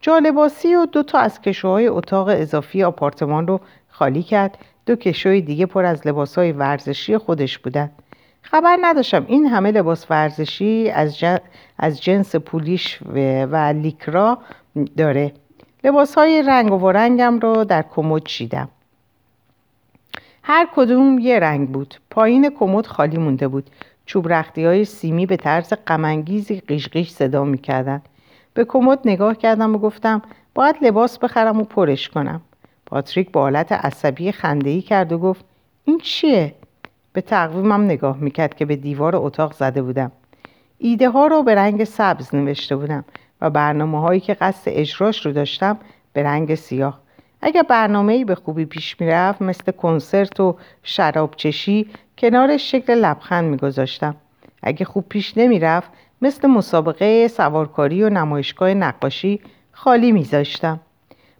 [0.06, 4.58] جالباسی و دو تا از کشوهای اتاق اضافی آپارتمان رو خالی کرد.
[4.86, 7.92] دو کشوی دیگه پر از لباسهای ورزشی خودش بودن.
[8.42, 11.24] خبر نداشتم این همه لباس ورزشی از,
[11.80, 13.00] از جنس پولیش
[13.52, 14.38] و, لیکرا
[14.98, 15.34] داره.
[15.84, 18.70] لباس های رنگ و رنگم رو در کمد چیدم.
[20.44, 21.96] هر کدوم یه رنگ بود.
[22.10, 23.70] پایین کمد خالی مونده بود.
[24.06, 28.02] چوب رختی های سیمی به طرز غمانگیزی قیش صدا می‌کردن.
[28.56, 30.22] به کمد نگاه کردم و گفتم
[30.54, 32.42] باید لباس بخرم و پرش کنم.
[32.86, 35.46] پاتریک با حالت عصبی خندهی کرد و گفت
[35.86, 36.56] این چیه؟
[37.14, 40.12] به تقویمم نگاه می‌کرد که به دیوار اتاق زده بودم.
[40.78, 43.06] ایده ها رو به رنگ سبز نوشته بودم
[43.42, 45.78] و برنامه هایی که قصد اجراش رو داشتم
[46.14, 47.00] به رنگ سیاه.
[47.42, 54.16] اگر برنامه به خوبی پیش می‌رفت مثل کنسرت و شرابچشی کنارش شکل لبخند میگذاشتم.
[54.64, 59.40] اگه خوب پیش نمی‌رفت مثل مسابقه سوارکاری و نمایشگاه نقاشی
[59.72, 60.80] خالی میذاشتم.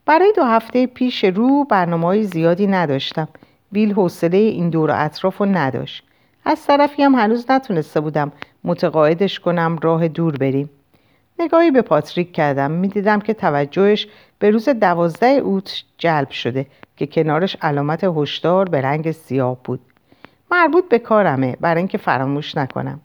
[0.06, 3.28] برای دو هفته پیش رو برنامه های زیادی نداشتم.
[3.72, 6.04] بیل حوصله این دور و اطراف رو نداشت.
[6.46, 8.32] از طرفی هم هنوز نتونسته بودم
[8.64, 10.70] متقاعدش کنم راه دور بریم.
[11.40, 12.72] نگاهی به پاتریک کردم.
[12.72, 14.08] می‌دیدم که توجهش
[14.40, 16.66] به روز دوازده اوت جلب شده
[16.98, 19.80] که کنارش علامت هشدار به رنگ سیاه بود.
[20.52, 23.00] مربوط به کارمه برای اینکه فراموش نکنم.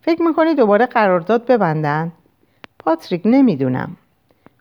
[0.00, 2.12] فکر می‌کنی دوباره قرارداد ببندن؟
[2.78, 3.96] پاتریک نمی‌دونم.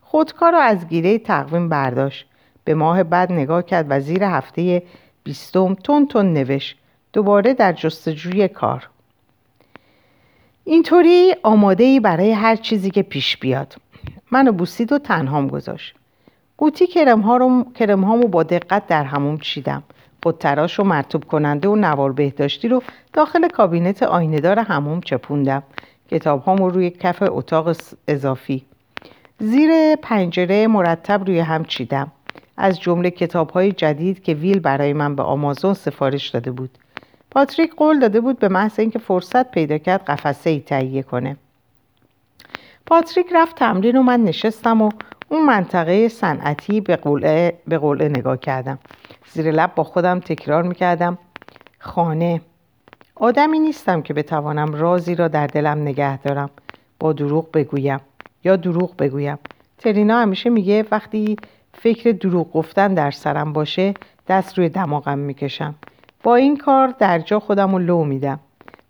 [0.02, 2.26] خودکار رو از گیره تقویم برداشت.
[2.64, 4.84] به ماه بعد نگاه کرد و زیر هفته
[5.24, 6.78] بیستم تون تون نوشت.
[7.14, 8.90] دوباره در جستجوی کار.
[10.64, 13.76] اینطوری آماده ای برای هر چیزی که پیش بیاد.
[14.32, 15.96] منو بوسید و تنهام گذاشت.
[16.58, 19.84] قوطی کرم, ها رو، کرم هامو با دقت در هموم چیدم.
[20.24, 25.64] خودتراش و مرتوب کننده و نوار بهداشتی رو داخل کابینت آیندار هموم چپوندم.
[26.12, 27.76] کتاب هامو روی کف اتاق
[28.08, 28.66] اضافی.
[29.40, 32.12] زیر پنجره مرتب روی هم چیدم.
[32.58, 36.70] از جمله کتاب های جدید که ویل برای من به آمازون سفارش داده بود.
[37.32, 41.38] پاتریک قول داده بود به محض اینکه فرصت پیدا کرد قفسه ای تهیه کنه.
[42.86, 44.92] پاتریک رفت تمرین و من نشستم و
[45.30, 48.80] اون منطقه صنعتی به قوله, به قوله نگاه کردم.
[49.32, 51.18] زیر لب با خودم تکرار می‌کردم
[51.80, 52.42] خانه
[53.16, 56.50] آدمی نیستم که بتوانم رازی را در دلم نگه دارم.
[57.00, 58.00] با دروغ بگویم
[58.44, 59.40] یا دروغ بگویم.
[59.78, 61.38] ترینا همیشه میگه وقتی
[61.74, 63.94] فکر دروغ گفتن در سرم باشه
[64.28, 65.76] دست روی دماغم می‌کشم.
[66.24, 68.40] با این کار در جا خودم رو لو میدم.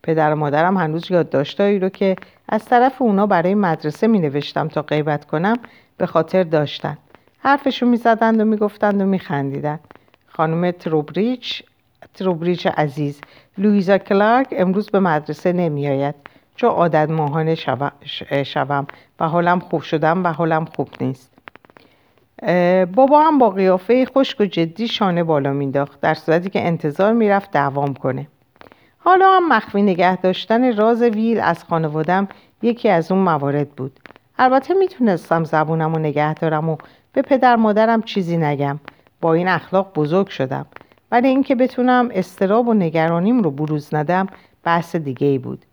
[0.04, 2.16] پدر و مادرم هنوز یادداشتهایی رو که
[2.50, 5.56] از طرف اونا برای مدرسه می نوشتم تا غیبت کنم
[5.98, 6.98] به خاطر داشتن.
[7.40, 9.20] حرفشو می زدند و می گفتند و می.
[10.40, 11.64] خانم تروبریچ
[12.14, 13.22] تروبریچ عزیز.
[13.58, 16.16] لویزا کلارک امروز به مدرسه نمی آید
[16.56, 17.56] چو عادت ماهانه
[18.44, 18.88] شوم
[19.20, 21.32] و حالم خوب شدم و حالم خوب نیست.
[22.96, 27.52] بابا هم با قیافه خشک و جدی شانه بالا مینداخت در صورتی که انتظار می‌رفت
[27.52, 28.28] دوام کنه.
[28.98, 32.28] حالا هم مخفی نگه داشتن راز ویل از خانوادم
[32.62, 34.00] یکی از اون موارد بود.
[34.38, 36.78] البته می‌تونستم زبونم و نگه دارم و
[37.14, 38.80] به پدر مادرم چیزی نگم.
[39.22, 40.66] با این اخلاق بزرگ شدم.
[41.12, 44.28] ولی اینکه بتونم استراب و نگرانیم رو بروز ندم
[44.64, 45.66] بحث دیگه ای بود.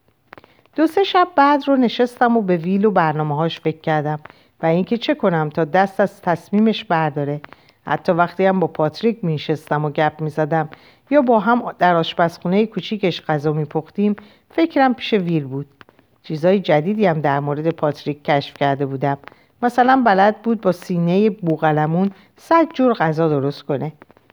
[0.77, 4.19] دو سه شب بعد رو نشستم و به ویل و برنامه هاش فکر کردم
[4.63, 7.41] و اینکه چه کنم تا دست از تصمیمش برداره.
[7.87, 10.69] حتی وقتی هم با پاتریک می و گپ می زدم
[11.11, 14.17] یا با هم در آشپزخونه کوچیکش غذا می پختیم
[14.51, 15.67] فکرم پیش ویل بود.
[16.23, 19.19] چیزای جدیدی هم در مورد پاتریک کشف کرده بودم.
[19.67, 23.93] مثلا بلد بود با سینه بوغلمون صد جور غذا درست کنه.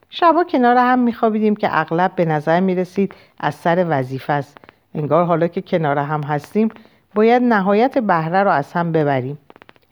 [0.10, 4.58] شبا کنار هم میخوابیدیم که اغلب به نظر می‌رسید از سر وظیفه است.
[4.96, 6.70] انگار حالا که کنار هم هستیم
[7.16, 9.38] باید نهایت بهره رو از هم ببریم.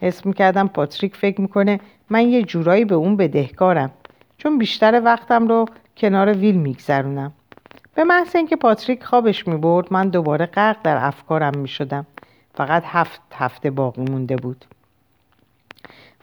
[0.01, 3.91] حس می‌کردم پاتریک فکر می‌کنه من یه جورایی به اون بدهکارم
[4.37, 5.65] چون بیشتر وقتم رو
[5.97, 7.31] کنار ویل میگذرونم.
[7.95, 12.05] به محض اینکه پاتریک خوابش می‌برد من دوباره غرق در افکارم می‌شدم.
[12.53, 14.65] فقط هفت هفته باقی مونده بود.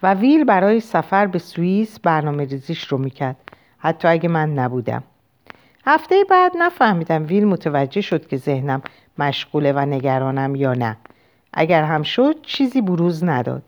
[0.03, 3.35] و ویل برای سفر به سوئیس برنامه ریزیش رو می‌کرد.
[3.77, 5.03] حتی اگه من نبودم.
[5.85, 8.81] هفته بعد نفهمیدم ویل متوجه شد که ذهنم
[9.17, 10.97] مشغوله و نگرانم یا نه.
[11.53, 13.63] اگر هم شد چیزی بروز نداد.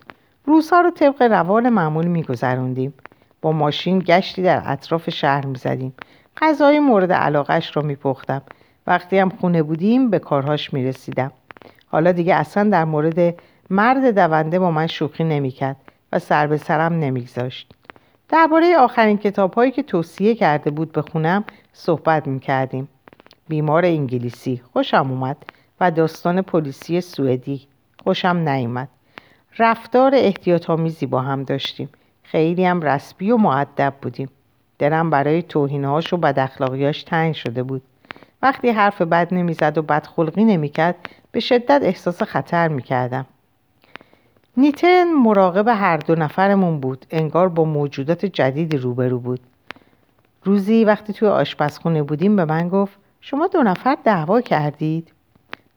[0.46, 2.94] روزها رو طبق روال معمول میگذروندیم.
[3.42, 5.94] با ماشین گشتی در اطراف شهر می‌زدیم.
[6.42, 8.42] غذای مورد علاقش رو میپختم.
[8.88, 11.32] وقتی هم خونه بودیم به کارهاش می‌رسیدم.
[11.88, 13.36] حالا دیگه اصلا در مورد
[13.70, 15.76] مرد دونده با من شوخی نمی‌کرد.
[16.12, 17.74] و سر به سرم نمیگذاشت.
[18.30, 21.44] درباره آخرین کتاب هایی که توصیه کرده بود به خونم
[21.74, 22.88] صحبت می‌کردیم.
[23.48, 25.38] بیمار انگلیسی خوشم اومد
[25.80, 27.68] و داستان پلیسی سوئدی
[28.04, 28.88] خوشم نیومد.
[29.60, 31.90] رفتار احتیاط آمیزی با هم داشتیم.
[32.24, 34.30] خیلی هم رسبی و معدب بودیم.
[34.80, 37.82] دلم برای توهینهاش و بد اخلاقیاش تنگ شده بود.
[38.42, 40.96] وقتی حرف بد نمی‌زد و بدخلقی نمی‌کرد
[41.32, 43.26] به شدت احساس خطر می‌کردم.
[44.58, 47.06] نیتن مراقب هر دو نفرمون بود.
[47.12, 49.40] انگار با موجودات جدیدی روبرو بود.
[50.44, 55.12] روزی وقتی توی آشپزخونه بودیم به من گفت شما دو نفر دعوا کردید؟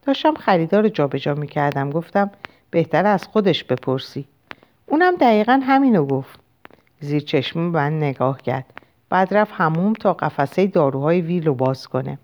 [0.07, 1.91] داشتم خریدار رو جابجا می‌کردم.
[1.91, 2.31] گفتم
[2.71, 4.25] بهتر از خودش بپرسی.
[4.87, 6.41] اونم دقیقا همینو گفت.
[7.01, 8.65] زیر چشم من نگاه کرد.
[9.11, 12.19] بعد رفت هموم تا قفسه داروهای ویل رو باز کنه.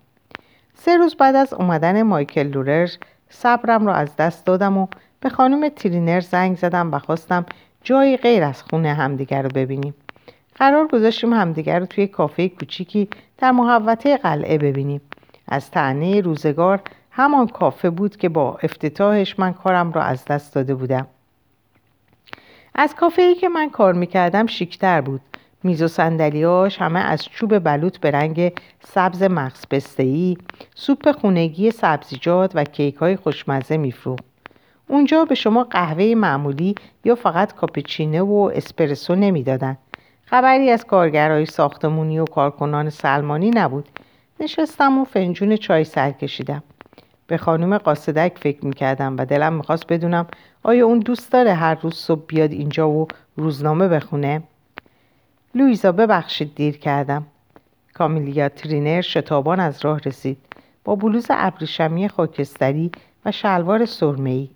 [0.73, 2.89] سه روز بعد از اومدن مایکل لورر
[3.29, 4.87] صبرم رو از دست دادم و
[5.21, 7.45] به خانم ترینر زنگ زدم و خواستم
[7.83, 9.93] جایی غیر از خونه همدیگر رو ببینیم.
[10.55, 13.07] قرار گذاشتیم همدیگر رو توی کافه کوچیکی
[13.37, 15.01] در محوطه قلعه ببینیم.
[15.47, 16.81] از تعنی روزگار
[17.11, 21.07] همان کافه بود که با افتتاحش من کارم را از دست داده بودم.
[22.75, 25.21] از کافه ای که من کار می‌کردم شیکتر بود.
[25.63, 28.53] میز و سندلیاش همه از چوب بلوط به رنگ
[28.83, 29.65] سبز مغز
[29.97, 30.37] ای
[30.75, 34.30] سوپ خونگی سبزیجات و کیک های خوشمزه میفروخت.
[34.91, 36.75] اونجا به شما قهوه معمولی
[37.05, 39.77] یا فقط کاپچینه و اسپرسو نمی‌دادن.
[40.25, 43.89] خبری از کارگرای ساختمونی و کارکنان سلمانی نبود.
[44.39, 46.63] نشستم و فنجون چای سر کشیدم.
[47.27, 50.27] به خانم قاصدک فکر می‌کردم و دلم می‌خواست بدونم
[50.63, 54.43] آیا اون دوست داره هر روز صبح بیاد اینجا و روزنامه بخونه؟
[55.55, 57.25] لویزا ببخشید دیر کردم.
[57.93, 60.37] کامیلیا ترینر شتابان از راه رسید.
[60.83, 62.91] با بلوز ابریشمی خاکستری
[63.25, 64.49] و شلوار سرمه‌ای.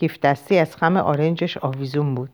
[0.00, 2.30] کیف دستی از خم آرنجش آویزون بود.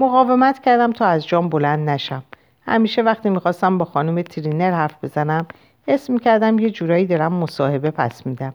[0.00, 2.22] مقاومت کردم تا از جام بلند نشم.
[2.66, 5.46] همیشه وقتی می‌خواستم با خانم ترینر حرف بزنم
[5.88, 8.54] اسم می‌کردم یه جورایی دارم مصاحبه پس میدم.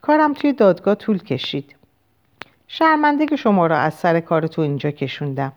[0.00, 1.76] کارم توی دادگاه طول کشید.
[2.68, 5.52] شرمنده که شما را از سر کار تو اینجا کشوندم.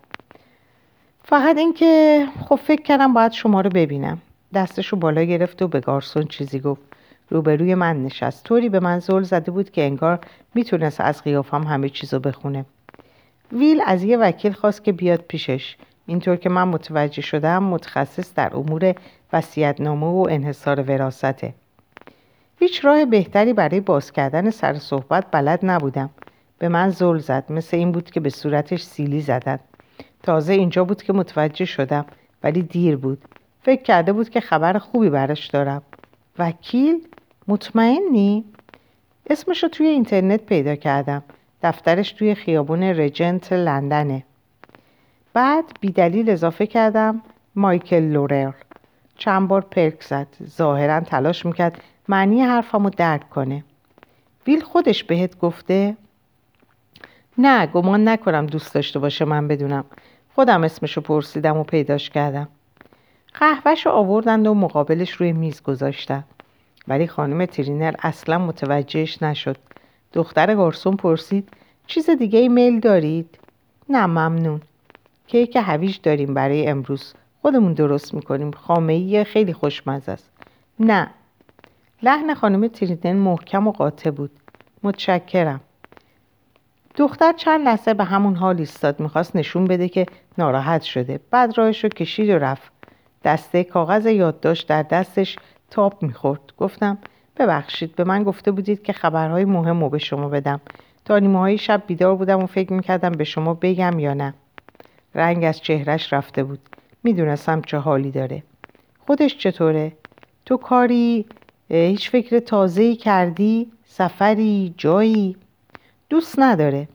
[1.24, 4.18] فقط اینکه خب فکر کردم باید شما رو ببینم.
[4.54, 6.82] دستشو بالا گرفت و به گارسون چیزی گفت.
[7.30, 8.44] روبروی من نشست.
[8.44, 10.18] طوری به من زل زده بود که انگار
[10.54, 12.64] می‌تونست از قیافم همه چیزو بخونه.
[13.52, 15.76] ویل از یه وکیل خواست که بیاد پیشش.
[16.06, 18.94] اینطور که من متوجه شدم متخصص در امور
[19.32, 21.54] وسیعتنامه و انحصار وراسته
[22.58, 26.10] هیچ راه بهتری برای باز کردن سر صحبت بلد نبودم.
[26.58, 29.58] به من زل زد مثل این بود که به صورتش سیلی زدن.
[30.22, 32.06] تازه اینجا بود که متوجه شدم
[32.42, 33.24] ولی دیر بود.
[33.62, 35.82] فکر کرده بود که خبر خوبی برش دارم.
[36.38, 37.08] وکیل
[37.48, 38.44] مطمئنی؟
[39.30, 41.22] اسمش رو توی اینترنت پیدا کردم.
[41.62, 44.24] دفترش توی خیابون رجنت لندنه.
[45.34, 47.22] بعد بیدلیل اضافه کردم
[47.54, 48.52] مایکل لورر
[49.16, 50.26] چند بار پرک زد.
[50.42, 53.64] ظاهرا تلاش می‌کرد معنی حرفم رو درک کنه.
[54.46, 55.96] ویل خودش بهت گفته؟
[57.38, 59.84] نه گمان نکنم دوست داشته باشه من بدونم.
[60.34, 62.48] خودم اسمشو پرسیدم و پیداش کردم.
[63.34, 66.24] قهوهش آوردند و مقابلش روی میز گذاشتن.
[66.88, 69.56] ولی خانم ترینر اصلا متوجهش نشد.
[70.12, 71.48] دختر گارسون پرسید
[71.86, 73.38] چیز دیگه ای میل دارید؟
[73.88, 74.60] نه ممنون.
[75.26, 77.14] کیک هویج داریم برای امروز.
[77.42, 78.50] خودمون درست می‌کنیم.
[78.50, 80.30] خامه خیلی خوشمزه است.
[80.80, 81.10] نه.
[82.02, 84.30] لحن خانم ترینر محکم و قاطع بود.
[84.82, 85.60] متشکرم.
[86.96, 89.00] دختر چند لحظه به همون حال ایستاد.
[89.00, 90.06] می‌خواست نشون بده که
[90.38, 91.20] ناراحت شده.
[91.30, 92.72] بعد راهش رو کشید و رفت.
[93.24, 95.36] دسته کاغذ یادداشت در دستش
[95.70, 96.98] تاپ می‌خورد گفتم
[97.36, 100.60] ببخشید به من گفته بودید که خبرهای مهم رو به شما بدم
[101.04, 104.34] تا نیمه های شب بیدار بودم و فکر می‌کردم به شما بگم یا نه
[105.14, 106.60] رنگ از چهرش رفته بود
[107.04, 108.42] می‌دونستم چه حالی داره
[109.06, 109.92] خودش چطوره؟
[110.46, 111.26] تو کاری
[111.68, 115.36] هیچ فکر تازه‌ای کردی؟ سفری؟ جایی؟
[116.08, 116.88] دوست نداره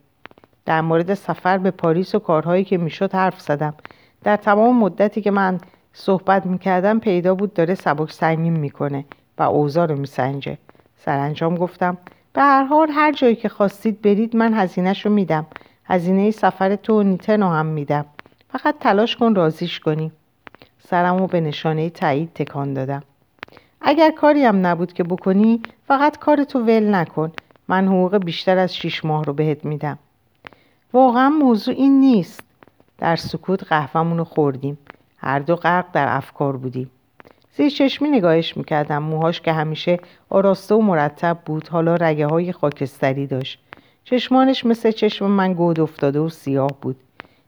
[0.66, 3.74] در مورد سفر به پاریس و کارهایی که می‌شد حرف زدم
[4.24, 5.60] در تمام مدتی که من
[5.94, 9.06] صحبت می‌کردم پیدا بود داره سبک سنگین می‌کنه
[9.38, 10.58] و اوضاع رو میسنجه.
[10.98, 11.98] سرانجام گفتم
[12.34, 15.46] به هر حال هر جایی که خواستید برید من هزینهش رو میدم.
[15.86, 18.06] هزینه سفر تو نیتن هم میدم.
[18.50, 20.12] فقط تلاش کن رازیش کنی.
[20.88, 23.04] سرم رو به نشانه تایید تکان دادم.
[23.82, 27.32] اگر کاری هم نبود که بکنی فقط کارتو ول نکن.
[27.68, 30.00] من حقوق بیشتر از شیش ماه رو بهت میدم.
[30.94, 32.44] واقعا موضوع این نیست.
[32.98, 34.78] در سکوت قهوهمون رو خوردیم.
[35.22, 36.92] هر دو غرق در افکار بودیم.
[37.58, 39.04] زیر چشمی نگاهش می‌کردم.
[39.04, 43.60] موهاش که همیشه آراسته و مرتب بود حالا رگه های خاکستری داشت.
[44.04, 46.96] چشمانش مثل چشم من گود افتاده و سیاه بود.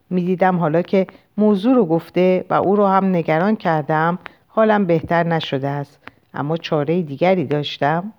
[0.10, 1.08] می‌دیدم حالا که
[1.38, 6.00] موضوع رو گفته و او رو هم نگران کردم حالم بهتر نشده است.
[6.34, 8.14] اما چاره دیگری داشتم.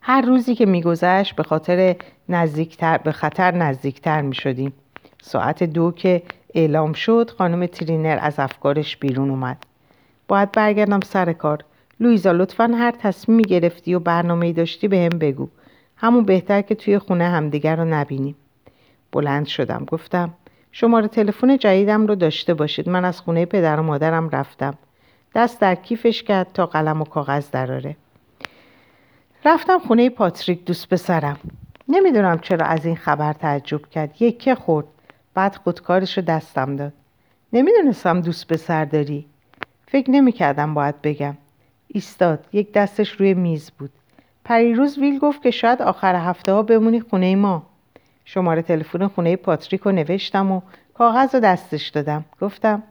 [0.00, 1.96] هر روزی که میگذشت به خاطر
[2.28, 4.72] نزدیکتر به خطر نزدیکتر می شدیم.
[5.22, 6.22] ساعت دو که
[6.58, 9.56] اعلام شد خانم ترینر از افکارش بیرون اومد.
[10.28, 11.64] باید برگردم سر کار.
[12.00, 15.48] لویزا لطفا هر تصمیمی گرفتی و برنامه داشتی به هم بگو.
[15.96, 18.36] همون بهتر که توی خونه همدیگر رو نبینیم.
[19.12, 20.30] بلند شدم گفتم
[20.72, 24.74] شماره تلفن جدیدم رو داشته باشید من از خونه پدر و مادرم رفتم
[25.34, 27.96] دست در کیفش کرد تا قلم و کاغذ دراره
[29.44, 31.36] رفتم خونه پاتریک دوست پسرم
[31.88, 34.86] نمی‌دونم چرا از این خبر تعجب کرد یکه خورد
[35.38, 36.92] بعد خودکارش رو دستم داد.
[37.52, 39.26] نمی‌دونستم دوست پسر داری.
[39.88, 41.36] فکر نمی‌کردم باید بگم.
[41.88, 43.90] ایستاد یک دستش روی میز بود.
[44.44, 47.66] پریروز ویل گفت که شاید آخر هفته ها بمونی خونه ما.
[48.24, 50.60] شماره تلفن خونه پاتریک رو نوشتم و
[50.94, 52.24] کاغذ رو دستش دادم.
[52.40, 52.82] گفتم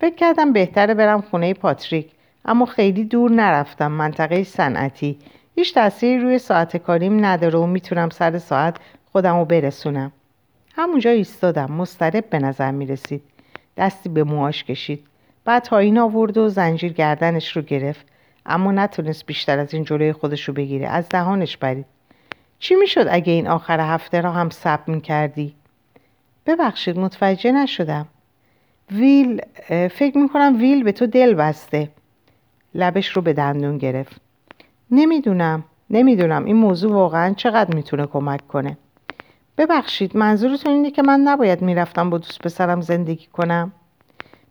[0.00, 2.10] فکر کردم بهتره برم خونه پاتریک
[2.44, 3.92] اما خیلی دور نرفتم.
[3.92, 5.18] منطقه صنعتی.
[5.54, 8.76] هیچ تأثیری روی ساعت کاریم نداره و می‌تونم سر ساعت
[9.12, 10.12] خودم رو برسونم.
[10.76, 11.72] همونجا ایستادم.
[11.72, 13.22] مسترب به نظر می‌رسید
[13.76, 15.06] دستی به موهاش کشید.
[15.44, 18.06] بعد این آورد و زنجیر گردنش رو گرفت.
[18.46, 20.88] اما نتونست بیشتر از این جلوی خودش رو بگیره.
[20.88, 21.86] از دهانش برید
[22.58, 25.54] چی می‌شد اگه این آخر هفته را هم سب می‌کردی؟
[26.46, 28.06] ببخشید متوجه نشدم.
[28.92, 31.88] ویل فکر می‌کنم ویل به تو دل بسته.
[32.74, 34.20] لبش رو به دندون گرفت.
[34.90, 35.64] نمی‌دونم.
[35.90, 38.76] نمی‌دونم این موضوع واقعا چقدر می‌تونه کمک کنه.
[39.58, 43.72] ببخشید منظورتون اینه که من نباید می‌رفتم با دوست پسرم زندگی کنم؟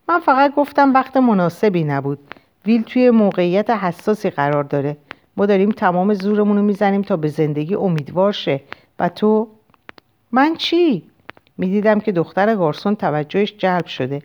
[0.09, 2.19] من فقط گفتم وقت مناسبی نبود.
[2.65, 4.97] ویل توی موقعیت حساسی قرار داره.
[5.37, 8.61] ما داریم تمام زورمون رو می‌زنیم تا به زندگی امیدوار شه.
[8.99, 9.47] و تو؟
[10.31, 11.03] من چی؟
[11.57, 14.21] می‌دیدم که دختر گارسون توجهش جلب شده.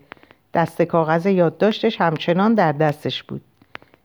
[0.55, 3.41] دست کاغذ یادداشتش همچنان در دستش بود.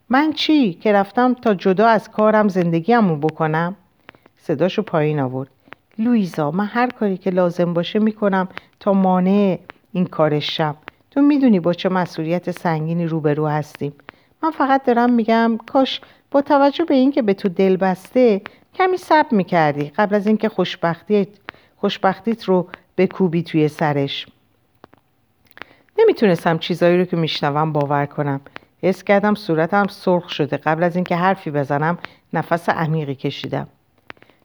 [0.10, 3.76] من چی؟ که رفتم تا جدا از کارم زندگیمو بکنم؟
[4.38, 5.50] صداشو پایین آورد.
[5.98, 8.48] لویزا من هر کاری که لازم باشه می‌کنم
[8.80, 9.60] تا مانع
[9.94, 10.76] این کارش شم.
[11.12, 13.94] تو می‌دونی با چه مسئولیت سنگینی روبرو هستیم.
[14.44, 16.02] من فقط دارم میگم کاش
[16.32, 18.42] با توجه به اینکه به تو دل بسته
[18.74, 21.28] کمی صبر می‌کردی قبل از اینکه خوشبختیت
[21.76, 22.68] خوشبختیت رو
[22.98, 24.28] بکوبی توی سرش.
[26.00, 28.42] نمی‌تونستم چیزایی رو که میشنوم باور کنم.
[28.82, 30.58] حس کردم صورتم سرخ شده.
[30.58, 31.98] قبل از اینکه حرفی بزنم
[32.34, 33.68] نفس عمیقی کشیدم.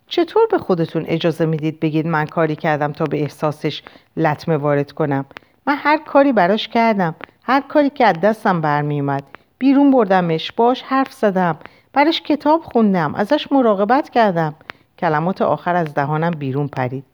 [0.08, 3.82] چطور به خودتون اجازه می‌دید بگید من کاری کردم تا به احساسش
[4.16, 5.24] لطمه وارد کنم؟
[5.66, 7.14] من هر کاری براش کردم.
[7.42, 9.24] هر کاری که از دستم برمیومد
[9.58, 10.52] بیرون بردمش.
[10.52, 11.56] باش حرف زدم.
[11.92, 13.14] برش کتاب خوندم.
[13.14, 14.54] ازش مراقبت کردم.
[14.98, 17.04] کلمات آخر از دهانم بیرون پرید.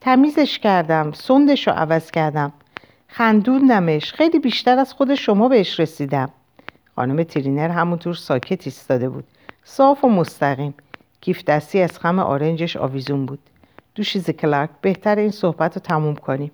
[0.00, 1.12] تمیزش کردم.
[1.12, 2.52] سندش رو عوض کردم.
[3.08, 4.12] خندوندمش.
[4.12, 6.30] خیلی بیشتر از خود شما بهش رسیدم.
[6.96, 9.24] خانم ترینر همونطور ساکت ایستاده بود.
[9.64, 10.74] صاف و مستقیم.
[11.20, 13.38] کیف دستی از خم آرنجش آویزون بود.
[13.94, 16.50] دوشیزه کلارک بهتر این صحبت رو تموم کنیم.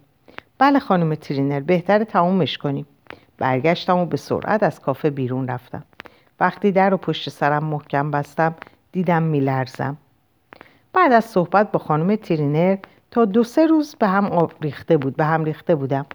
[0.59, 2.87] بله خانم ترینر بهتر تمومش کنیم.
[3.39, 5.83] برگشتم و به سرعت از کافه بیرون رفتم.
[6.41, 8.55] وقتی در و پشت سرم محکم بستم
[8.93, 9.97] دیدم میلرزم.
[10.93, 12.77] بعد از صحبت با خانم ترینر
[13.11, 16.07] تا دو سه روز به هم ریخته بود به هم ریخته بودم.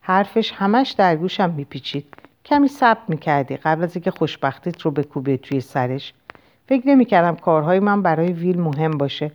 [0.00, 2.14] حرفش همش در گوشم میپیچید.
[2.44, 6.14] کمی صبر می‌کردی قبل از اینکه خوشبختیت رو بکوبه توی سرش.
[6.68, 9.30] فکر نمی‌کردم کارهای من برای ویل مهم باشه.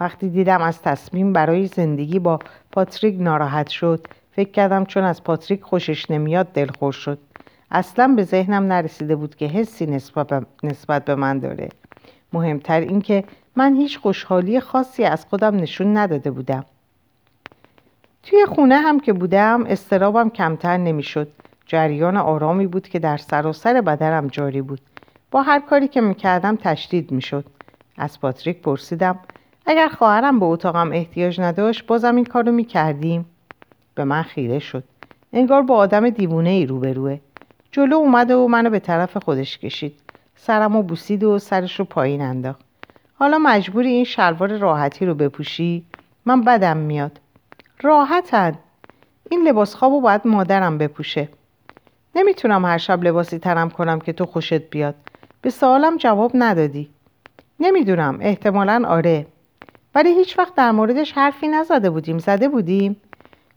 [0.00, 2.38] وقتی دیدم از تصمیم برای زندگی با
[2.72, 7.18] پاتریک ناراحت شد فکر کردم چون از پاتریک خوشش نمیاد دلخور شد.
[7.70, 9.86] اصلا به ذهنم نرسیده بود که حسی
[10.62, 11.68] نسبت به, من داره.
[12.32, 13.24] مهمتر اینکه
[13.56, 16.64] من هیچ خوشحالی خاصی از خودم نشون نداده بودم.
[18.22, 21.28] توی خونه هم که بودم استرابم کمتر نمی‌شد.
[21.66, 24.80] جریان آرامی بود که در سراسر بدنم جاری بود.
[25.32, 27.44] با هر کاری که می‌کردم تشدید می‌شد.
[27.96, 29.18] از پاتریک پرسیدم
[29.66, 33.26] اگر خواهرم به اتاقم احتیاج نداشت بازم این کارو می‌کردیم.
[33.94, 34.84] به من خیره شد.
[35.32, 37.18] انگار با آدم دیوونه ای روبروه.
[37.70, 39.94] جلو اومد و منو به طرف خودش کشید.
[40.36, 42.60] سرمو بوسید و سرش رو پایین انداخت.
[43.14, 45.84] حالا مجبوری این شلوار راحتی رو بپوشی؟
[46.24, 47.20] من بدم میاد.
[47.82, 48.58] راحتن.
[49.30, 51.28] این لباس خوابو باید مادرم بپوشه.
[52.14, 54.94] نمی‌تونم هر شب لباسی تنم کنم که تو خوشت بیاد.
[55.42, 56.90] به سوالم جواب ندادی.
[57.60, 59.26] نمی‌دونم احتمالا آره.
[59.94, 62.96] ولی هیچ وقت در موردش حرفی نزده بودیم زده بودیم.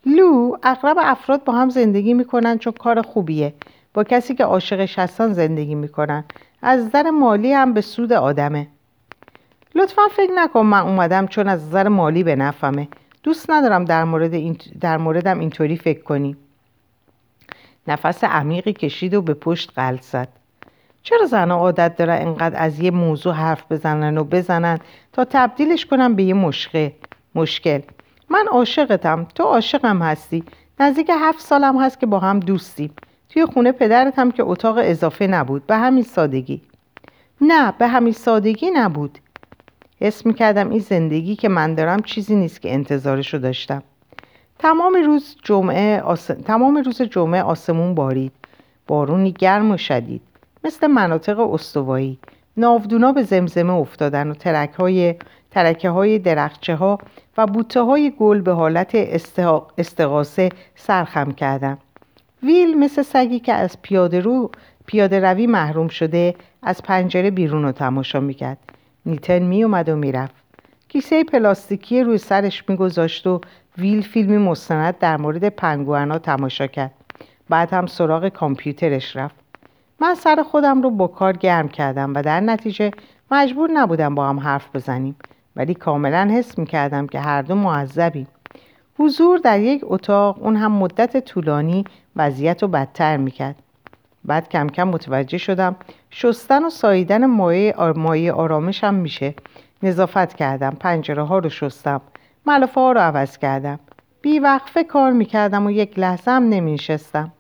[0.06, 3.54] لو اغلب افراد با هم زندگی می‌کنن چون کار خوبیه.
[3.94, 6.24] با کسی که عاشقش هستن زندگی می‌کنن.
[6.62, 8.68] از نظر مالی هم به سود آدمه.
[9.76, 12.88] لطفا فکر نکن من اومدم چون از نظر مالی به نفهمه
[13.24, 16.36] دوست ندارم در, مورد این در موردم اینطوری فکر کنی.
[17.88, 20.28] نفس عمیقی کشید و به پشت قلط زد.
[21.06, 24.80] چرا زنها عادت دارن انقدر از یه موضوع حرف بزنن و بزنن
[25.14, 26.90] تا تبدیلش کنم به یه مشکل؟
[27.36, 27.80] مشکل.
[28.30, 29.28] من عاشقتم.
[29.36, 30.44] تو عاشقم هستی.
[30.80, 32.94] نزدیک هفت سالم هست که با هم دوستیم.
[33.30, 35.68] توی خونه پدرت هم که اتاق اضافه نبود.
[35.68, 36.62] به همین سادگی.
[37.42, 39.20] نه به همین سادگی نبود.
[40.02, 43.84] حس می‌کردم این زندگی که من دارم چیزی نیست که انتظارشو داشتم.
[44.60, 46.26] تمام روز جمعه آس...
[46.26, 48.32] تمام روز جمعه آسمون بارید.
[48.88, 50.22] بارونی گرم و شدید.
[50.66, 52.20] مثل مناطق استوایی.
[52.58, 55.16] ناودونا به زمزمه افتادن و ترک های
[55.52, 57.00] ترکه های درخچه ها
[57.38, 58.96] و بوته های گل به حالت
[59.78, 61.78] استقاسه سرخم کردن
[62.44, 64.52] ویل مثل سگی که از پیاده, رو
[64.86, 68.58] پیاده روی محروم شده از پنجره بیرون رو تماشا می‌کرد.
[69.06, 70.36] نیتن میومد و می‌رفت.
[70.90, 73.42] کیسه پلاستیکی روی سرش میگذاشت و
[73.78, 76.92] ویل فیلمی مستند در مورد پنگوانا تماشا کرد.
[77.50, 79.45] بعد هم سراغ کامپیوترش رفت.
[80.00, 82.92] من سر خودم رو با کار گرم کردم و در نتیجه
[83.32, 85.16] مجبور نبودم با هم حرف بزنیم.
[85.56, 88.28] ولی کاملا حس می‌کردم که هر دو معذبیم.
[89.00, 91.84] حضور در یک اتاق اون هم مدت طولانی
[92.16, 93.56] وضعیت رو بدتر می‌کرد.
[94.26, 95.76] بعد کم کم متوجه شدم
[96.10, 99.34] شستن و ساییدن مایه, مایه آرامشم میشه.
[99.84, 102.02] نظافت کردم پنجره ها رو شستم
[102.46, 103.80] ملافه ها رو عوض کردم.
[104.22, 107.32] بیوقفه کار می‌کردم و یک لحظه هم نمینشستم.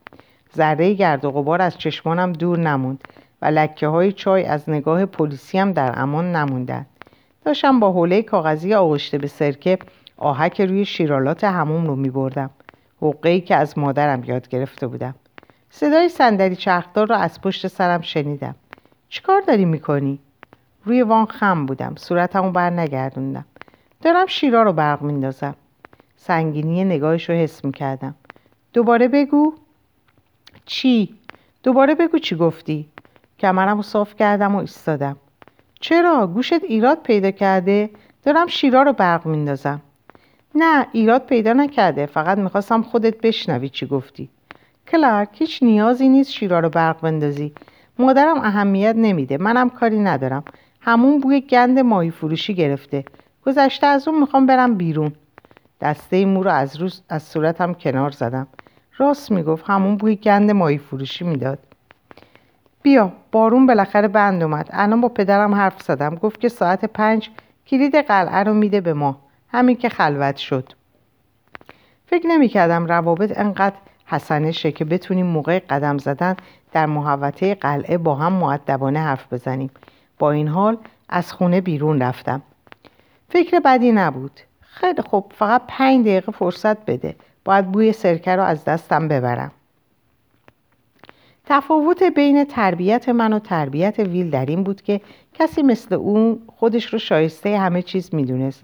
[0.55, 3.03] ذره گرد و غبار از چشمانم دور نموند
[3.41, 6.85] و لکه های چای از نگاه پلیسی هم در امان نموندن
[7.45, 9.77] داشتم با حوله کاغذی آغشته به سرکه
[10.17, 12.49] آهک روی شیرالات هموم رو می بردم
[13.01, 15.15] حقه که از مادرم یاد گرفته بودم.
[15.69, 18.55] صدای صندلی چرخدار را از پشت سرم شنیدم.
[19.09, 20.19] چیکار داری می‌کنی؟
[20.85, 23.45] روی وان خم بودم صورتمو بر نگردوندم
[24.01, 25.55] دارم شیرا رو برق میندازم.
[26.15, 28.15] سنگینی نگاهش رو حس می‌کردم.
[28.73, 29.53] دوباره بگو؟
[30.65, 31.15] چی؟
[31.63, 32.89] دوباره بگو چی گفتی؟
[33.39, 35.17] کمرم رو صاف کردم و ایستادم.
[35.79, 37.89] چرا؟ گوشت ایراد پیدا کرده؟
[38.23, 39.81] دارم شیرا رو برق میندازم.
[40.55, 42.05] نه ایراد پیدا نکرده.
[42.05, 44.29] فقط می‌خواستم خودت بشنوی چی گفتی.
[44.87, 47.53] کلارک هیچ نیازی نیست شیرا رو برق بندازی.
[47.99, 49.37] مادرم اهمیت نمیده.
[49.37, 50.43] منم کاری ندارم.
[50.81, 53.03] همون بوی گند ماهی فروشی گرفته.
[53.45, 55.13] گذشته از اون می‌خوام برم بیرون.
[55.81, 58.47] دسته مو رو از, روز از صورتم کنار زدم.
[58.97, 61.59] راست می‌گفت همون بوی گند ماهی فروشی می‌داد.
[62.81, 64.69] بیا بارون بالاخره بند اومد.
[64.73, 66.15] الان با پدرم حرف زدم.
[66.15, 67.29] گفت که ساعت پنج
[67.67, 69.21] کلید قلعه رو میده به ما.
[69.49, 70.73] همین که خلوت شد.
[72.05, 73.75] فکر نمی‌کردم روابط انقدر
[74.05, 76.35] حسنشه که بتونیم موقع قدم زدن
[76.71, 79.69] در محوطه قلعه با هم معدبانه حرف بزنیم.
[80.19, 80.77] با این حال
[81.09, 82.41] از خونه بیرون رفتم.
[83.29, 84.39] فکر بدی نبود.
[84.61, 87.15] خیلی خوب فقط پنج دقیقه فرصت بده.
[87.45, 89.51] باید بوی سرکه رو از دستم ببرم.
[91.45, 95.01] تفاوت بین تربیت من و تربیت ویل در این بود که
[95.33, 98.63] کسی مثل اون خودش رو شایسته همه چیز می‌دونست.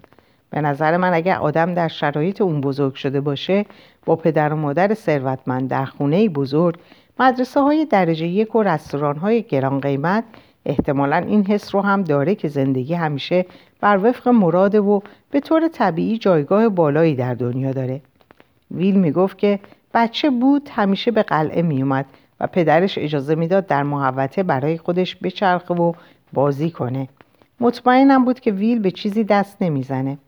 [0.50, 3.66] به نظر من اگر آدم در شرایط اون بزرگ شده باشه
[4.06, 6.78] با پدر و مادر ثروتمند در خونه بزرگ
[7.20, 10.24] مدرسه های درجه یک و رستوران های گران قیمت
[10.66, 13.46] احتمالا این حس رو هم داره که زندگی همیشه
[13.80, 18.00] بر وفق مراده و به طور طبیعی جایگاه بالایی در دنیا داره.
[18.74, 19.60] ویل می‌گفت که
[19.94, 22.06] بچه بود همیشه به قلعه میومد
[22.40, 25.92] و پدرش اجازه می‌داد در محوطه برای خودش بچرخه و
[26.32, 27.08] بازی کنه
[27.60, 30.18] مطمئنم بود که ویل به چیزی دست نمی‌زنه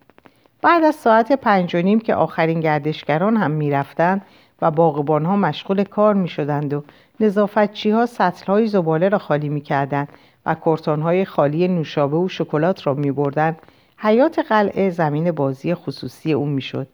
[0.62, 4.22] بعد از ساعت پنج و نیم که آخرین گردشگران هم می‌رفتند
[4.62, 6.84] و باغبان ها مشغول کار می شدند و
[7.20, 10.08] نظافتچی ها سطل های زباله را خالی می کردند
[10.46, 13.56] و کرتان های خالی نوشابه و شکلات را می بردن
[13.98, 16.88] حیات قلعه زمین بازی خصوصی اون می شد.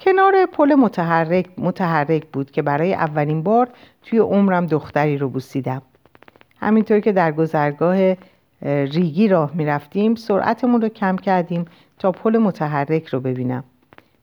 [0.00, 3.68] کنار پل متحرک, متحرک بود که برای اولین بار
[4.02, 5.82] توی عمرم دختری رو بوسیدم.
[6.60, 8.16] همینطور که در گذرگاه
[8.62, 11.64] ریگی راه می رفتیم سرعتمون رو کم کردیم
[11.98, 13.64] تا پل متحرک رو ببینم.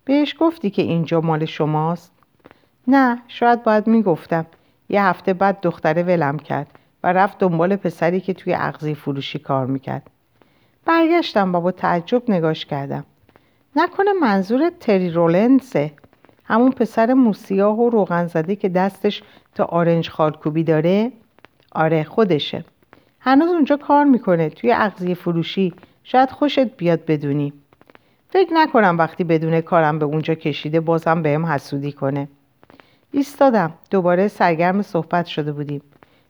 [0.05, 2.11] بهش گفتی که اینجا مال شماست؟
[2.88, 4.45] نه شاید باید می‌گفتم
[4.89, 6.67] یه هفته بعد دختره ولم کرد
[7.03, 10.09] و رفت دنبال پسری که توی اغزی فروشی کار می‌کرد
[10.86, 13.05] برگشتم و با تعجب نگاش کردم
[13.78, 15.91] نکنه منظور تری رولنسه
[16.45, 19.23] همون پسر موسیاه و روغن زده که دستش
[19.55, 21.11] تا آرنج خالکوبی داره.
[21.71, 22.65] آره خودشه.
[23.19, 24.49] هنوز اونجا کار می‌کنه.
[24.49, 25.73] توی اغزی فروشی
[26.03, 27.53] شاید خوشت بیاد بدونی.
[28.30, 32.28] فکر نکنم وقتی بدون کارم به اونجا کشیده بازم بهم حسودی کنه.
[33.11, 33.73] ایستادم.
[33.89, 35.82] دوباره سرگرم صحبت شده بودیم.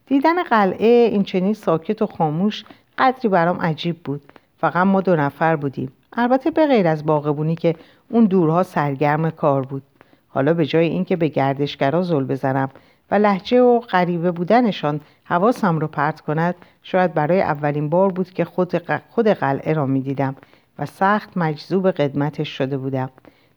[0.06, 2.66] دیدن قلعه این چنین ساکت و خاموش
[2.98, 4.22] قدری برام عجیب بود.
[4.58, 5.92] فقط ما دو نفر بودیم.
[6.14, 7.76] البته به غیر از باغبونی که
[8.10, 9.84] اون دورها سرگرم کار بود.
[10.28, 12.70] حالا به جای اینکه به گردشگرا زل بزنم
[13.12, 18.46] و لحجه و غریبه بودنشان حواسم رو پرت کند شاید برای اولین بار بود که
[18.46, 20.36] خود, خود قلعه را می دیدم
[20.80, 23.10] و سخت مجذوب قدمتش شده بودم.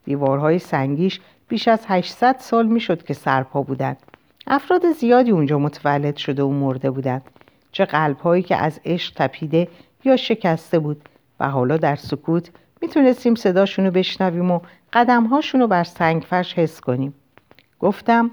[0.05, 3.97] دیوارهای سنگیش بیش از 800 سال می‌شد که سرپا بودند.
[4.47, 7.23] افراد زیادی اونجا متولد شده و مرده بودند.
[7.73, 9.69] چه قلبهایی که از عشق تپیده
[10.05, 11.09] یا شکسته بود
[11.41, 12.51] و حالا در سکوت
[12.83, 14.61] می‌تونستیم صداشونو بشنویم و
[14.93, 17.15] قدمهاشونو بر سنگفرش حس کنیم.
[17.81, 18.31] گفتم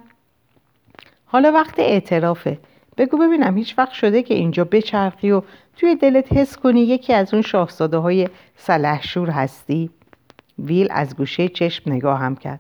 [1.25, 2.57] حالا وقت اعترافه.
[2.97, 5.41] بگو ببینم هیچ وقت شده که اینجا بچرخی و
[5.75, 9.89] توی دلت حس کنی یکی از اون شاهزاده های سلحشور هستی؟
[10.59, 12.59] ویل از گوشه چشم نگاه هم کرد.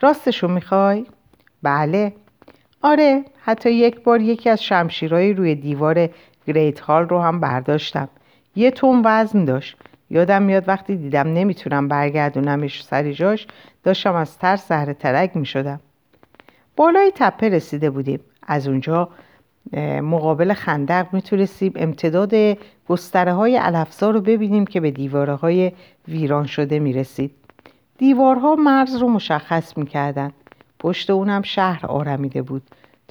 [0.00, 1.06] راستشو می‌خوای؟
[1.62, 2.12] بله.
[2.82, 6.08] آره حتی یک بار یکی از شمشیرهای روی دیوار
[6.46, 8.08] گریت هال رو هم برداشتم.
[8.56, 9.76] یه تون وزن داشت.
[10.10, 13.46] یادم میاد وقتی دیدم نمی‌تونم برگردونمش سر جاش
[13.84, 15.80] داشتم از ترس زهر ترک می‌شدم.
[16.76, 18.20] بالای تپه رسیده بودیم.
[18.46, 19.08] از اونجا
[20.02, 22.34] مقابل خندق می‌تونستیم امتداد
[22.88, 25.72] گستره های علفزار رو ببینیم که به دیواره های
[26.08, 27.30] ویران شده می‌رسید.
[27.98, 30.32] دیوارها مرز رو مشخص می‌کردن.
[30.78, 32.62] پشت اونم شهر آرمیده بود.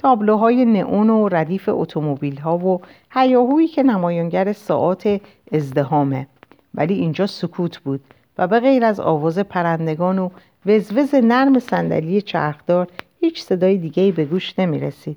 [0.04, 2.80] تابلوهای نئون و ردیف اتومبیل ها و
[3.10, 5.20] هیاهویی که نمایانگر ساعات
[5.52, 6.26] ازدهامه
[6.74, 8.00] ولی اینجا سکوت بود
[8.38, 10.30] و به غیر از آواز پرندگان و
[10.66, 12.88] وزوز نرم صندلی چرخدار
[13.20, 15.16] هیچ صدای دیگه به گوش نمی رسید.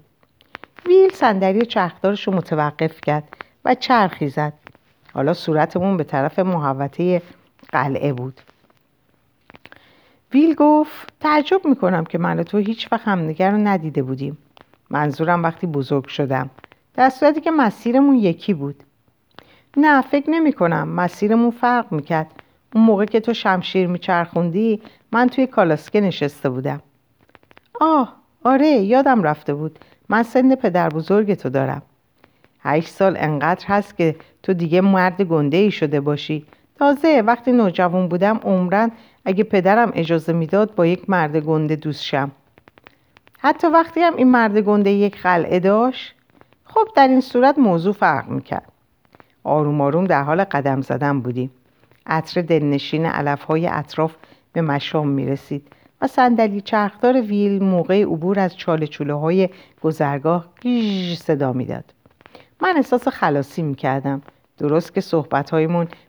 [0.85, 3.23] ویل صندلی چرخدارش رو متوقف کرد
[3.65, 4.53] و چرخی زد.
[5.13, 7.21] حالا صورتمون به طرف محوطه
[7.69, 8.41] قلعه بود.
[10.33, 14.37] ویل گفت تعجب می‌کنم که من و تو هیچ وقت همدیگر رو ندیده بودیم
[14.89, 16.49] منظورم وقتی بزرگ شدم.
[16.93, 18.83] در صورتی که مسیرمون یکی بود.
[19.77, 22.27] نه فکر نمی کنم مسیرمون فرق می‌کرد.
[22.75, 24.81] اون موقع که تو شمشیر میچرخوندی
[25.11, 26.81] من توی کالاسکه نشسته بودم.
[27.81, 28.13] آه
[28.43, 29.79] آره یادم رفته بود.
[30.09, 31.81] من سن پدر بزرگ تو دارم.
[32.59, 36.45] هشت سال انقدر هست که تو دیگه مرد گنده ای شده باشی.
[36.79, 38.91] تازه وقتی نوجوان بودم عمرن
[39.25, 42.31] اگه پدرم اجازه می‌داد با یک مرد گنده دوست شم.
[43.47, 46.15] حتی وقتی هم این مرد گنده یک قلعه داشت
[46.65, 48.71] خب در این صورت موضوع فرق می‌کرد.
[49.43, 51.51] آروم آروم در حال قدم زدن بودیم.
[52.05, 54.15] عطر دلنشین علف های اطراف
[54.53, 55.67] به مشام می‌رسید
[56.01, 59.49] و صندلی چرخدار ویل موقع عبور از چاله چوله های
[59.81, 61.93] گذرگاه گیج صدا می‌داد.
[62.61, 64.21] من احساس خلاصی می‌کردم.
[64.57, 65.53] درست که صحبت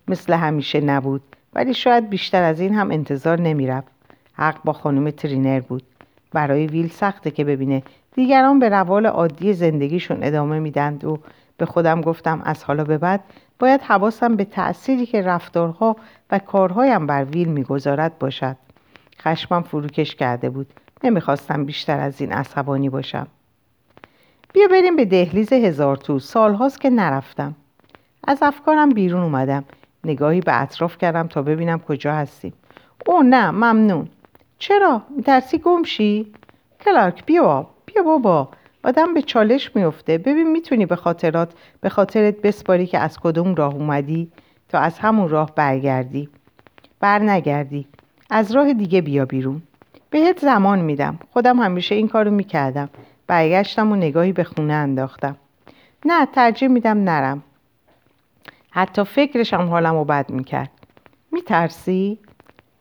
[0.08, 1.22] مثل همیشه نبود
[1.54, 3.88] ولی شاید بیشتر از این هم انتظار نمی‌رفت.
[4.32, 5.82] حق با خانم ترینر بود.
[6.32, 7.82] برای ویل سخته که ببینه.
[8.14, 11.18] دیگران به روال عادی زندگیشون ادامه میدند و
[11.56, 13.20] به خودم گفتم از حالا به بعد
[13.58, 15.96] باید حواسم به تأثیری که رفتارها
[16.30, 18.56] و کارهایم بر ویل می‌گذارد باشد.
[19.20, 20.66] خشمم فروکش کرده بود.
[21.04, 23.26] نمی‌خواستم بیشتر از این عصبانی باشم.
[24.52, 27.54] بیا بریم به دهلیز هزار تو سالهاست که نرفتم.
[28.26, 29.64] از افکارم بیرون اومدم.
[30.04, 32.52] نگاهی به اطراف کردم تا ببینم کجا هستیم.
[33.06, 34.08] او نه ممنون.
[34.58, 36.32] چرا؟ میترسی گمشی
[36.84, 38.48] کلارک بیا بیا بابا.
[38.84, 43.74] آدم به چالش میفته ببین می‌تونی به خاطرات به خاطرت بسپاری که از کدوم راه
[43.74, 44.32] اومدی
[44.68, 46.28] تا از همون راه برگردی.
[47.00, 47.86] بر نگردی.
[48.30, 49.62] از راه دیگه بیا بیرون.
[50.10, 51.18] بهت زمان میدم.
[51.32, 52.88] خودم همیشه این کارو می‌کردم.
[53.26, 55.36] برگشتم و نگاهی به خونه انداختم.
[56.04, 57.42] نه ترجیح میدم نرم.
[58.70, 60.70] حتی فکرشم حالم رو بد می‌کرد.
[61.32, 62.18] میترسی؟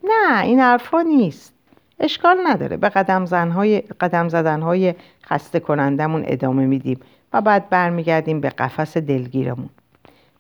[0.04, 1.57] نه این حرفا نیست.
[2.00, 2.78] اشکال نداره.
[2.78, 4.96] به قدم, زنهای، قدم زدنهای
[5.26, 7.00] خسته کنندمون ادامه میدیم
[7.34, 9.70] و بعد برمیگردیم به قفس دلگیرمون.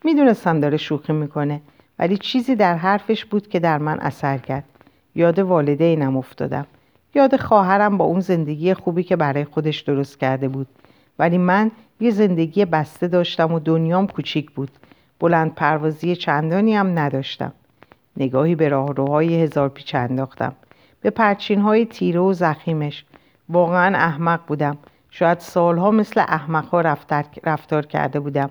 [0.03, 1.61] می‌دونستم داره شوخی می‌کنه
[1.99, 4.63] ولی چیزی در حرفش بود که در من اثر کرد.
[5.15, 6.65] یاد والدینم افتادم.
[7.15, 10.67] یاد خواهرم با اون زندگی خوبی که برای خودش درست کرده بود.
[11.19, 14.71] ولی من یه زندگی بسته داشتم و دنیام کوچیک بود.
[15.19, 17.53] بلند پروازی چندانی هم نداشتم.
[18.17, 20.53] نگاهی به راهروهای هزار پیچ انداختم.
[21.07, 23.05] به پرچین های تیره و زخیمش.
[23.49, 24.77] واقعا احمق بودم.
[25.09, 28.49] شاید سالها مثل احمقها رفتار, رفتار کرده بودم.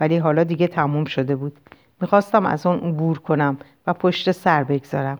[0.00, 1.56] ولی حالا دیگه تموم شده بود.
[2.00, 5.18] می‌خواستم از آن عبور کنم و پشت سر بگذارم.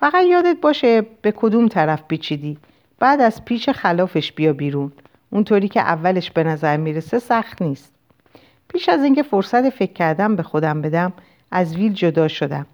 [0.00, 2.58] فقط یادت باشه به کدوم طرف پیچیدی.
[2.98, 4.92] بعد از پیچ خلافش بیا بیرون.
[5.30, 7.92] اونطوری که اولش به نظر می‌رسه سخت نیست.
[8.68, 11.12] پیش از اینکه فرصت فکر کردم به خودم بدم
[11.50, 12.66] از ویل جدا شدم.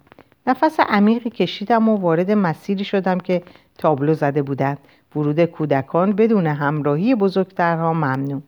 [0.47, 3.43] نفس عمیقی کشیدم و وارد مسیری شدم که
[3.77, 4.77] تابلو زده بودند.
[5.15, 8.41] ورود کودکان بدون همراهی بزرگترها ممنوع.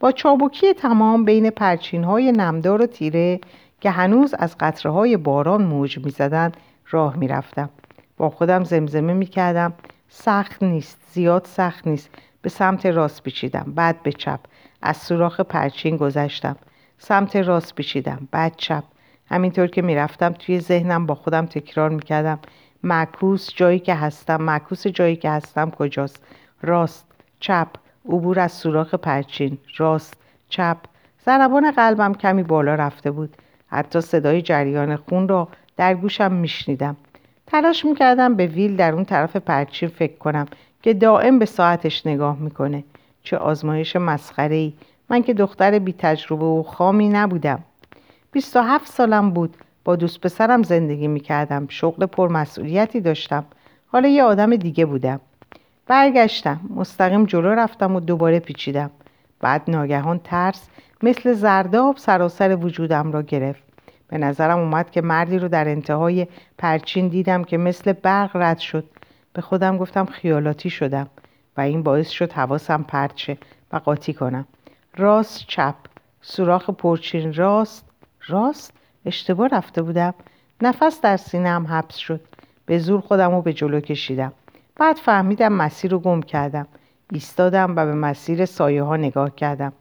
[0.00, 3.40] با چابکی تمام بین پرچین های نمدار و تیره
[3.80, 6.52] که هنوز از قطره های باران موج می زدن
[6.90, 7.70] راه می رفتم.
[8.16, 9.72] با خودم زمزمه می کردم
[10.08, 12.10] سخت نیست زیاد سخت نیست.
[12.42, 14.40] به سمت راست پیچیدم بعد به چپ.
[14.82, 16.56] از سوراخ پرچین گذشتم.
[16.98, 18.84] سمت راست پیچیدم بعد چپ.
[19.30, 22.38] همینطور که می‌رفتم توی ذهنم با خودم تکرار می‌کردم.
[22.82, 26.24] معکوس جایی که هستم معکوس جایی که هستم کجاست؟
[26.62, 27.06] راست
[27.40, 27.68] چپ
[28.08, 29.58] عبور از سوراخ پرچین.
[29.76, 30.14] راست
[30.48, 30.76] چپ.
[31.24, 33.36] ضربان قلبم کمی بالا رفته بود.
[33.66, 36.96] حتی صدای جریان خون را در گوشم میشنیدم.
[37.46, 40.46] تلاش می‌کردم به ویل در اون طرف پرچین فکر کنم
[40.82, 42.84] که دائم به ساعتش نگاه می‌کنه.
[43.22, 44.72] چه آزمایش مسخره ای
[45.10, 47.64] من که دختر بی تجربه و خامی نبودم.
[48.32, 49.56] 27 سالم بود.
[49.84, 51.66] با دوست پسرم زندگی می‌کردم.
[51.68, 53.44] شغل پرمسئولیتی داشتم.
[53.86, 55.20] حالا یه آدم دیگه بودم.
[55.86, 56.60] برگشتم.
[56.76, 58.90] مستقیم جلو رفتم و دوباره پیچیدم.
[59.40, 60.68] بعد ناگهان ترس
[61.02, 63.62] مثل زرداب سراسر وجودم را گرفت.
[64.08, 66.26] به نظرم اومد که مردی رو در انتهای
[66.58, 68.84] پرچین دیدم که مثل برق رد شد.
[69.32, 71.06] به خودم گفتم خیالاتی شدم
[71.56, 73.38] و این باعث شد حواسم پرچه
[73.72, 74.46] و قاطی کنم.
[74.96, 75.74] راست چپ.
[76.20, 77.87] سوراخ پرچین راست.
[78.28, 78.72] راست
[79.06, 80.14] اشتباه رفته بودم.
[80.62, 82.20] نفس در سینم حبس شد.
[82.66, 84.32] به زور خودم رو به جلو کشیدم.
[84.76, 86.66] بعد فهمیدم مسیر رو گم کردم.
[87.12, 89.72] ایستادم و به مسیر سایه ها نگاه کردم.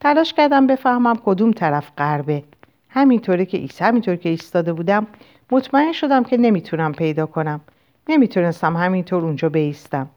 [0.00, 2.44] تلاش کردم بفهمم کدوم طرف غربه.
[2.88, 5.06] همینطوری که ایست همینطور که ایستاده بودم
[5.50, 7.60] مطمئن شدم که نمی‌تونم پیدا کنم.
[8.08, 10.08] نمی‌تونستم همینطور اونجا بیستم.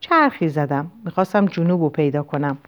[0.00, 0.90] چرخی زدم.
[1.04, 2.58] می‌خواستم جنوب رو پیدا کنم.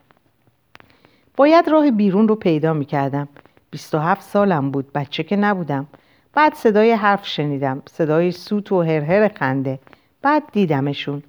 [1.36, 3.28] باید راه بیرون رو پیدا می‌کردم.
[3.72, 5.86] 27 سالم بود بچه که نبودم
[6.34, 9.78] بعد صدای حرف شنیدم صدای سوت و هرهر خنده
[10.22, 11.22] بعد دیدمشون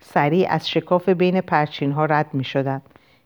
[0.00, 2.82] سریع از شکاف بین پرچین ها رد می شدن.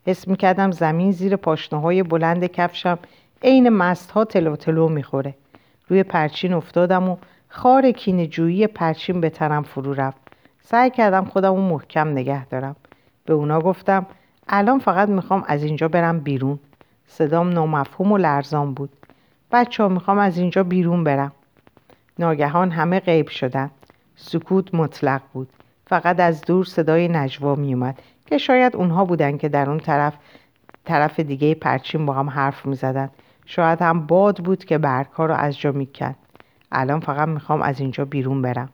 [0.07, 2.99] حس می کردم زمین زیر پاشنه های بلند کفشم
[3.43, 5.35] عین مست ها تلو تلو می خوره.
[5.89, 7.17] روی پرچین افتادم و
[7.49, 10.21] خار کین جویی پرچین به تنم فرو رفت.
[10.63, 12.77] سعی کردم خودم رو محکم نگه دارم.
[13.25, 14.07] به اونا گفتم
[14.49, 16.59] الان فقط می‌خوام از اینجا برم بیرون.
[17.07, 18.91] صدام نامفهوم و لرزان بود.
[19.53, 21.33] بچه ها می‌خوام از اینجا بیرون برم.
[22.19, 23.71] ناگهان همه غیب شدن.
[24.17, 25.49] سکوت مطلق بود.
[25.87, 30.15] فقط از دور صدای نجوا میومد که شاید اونها بودن که در اون طرف
[30.85, 33.11] طرف دیگه پرچین با هم حرف می‌زدن
[33.47, 36.17] شاید هم باد بود که برگها رو از جا می‌کند
[36.73, 38.69] الان فقط می‌خوام از اینجا بیرون برم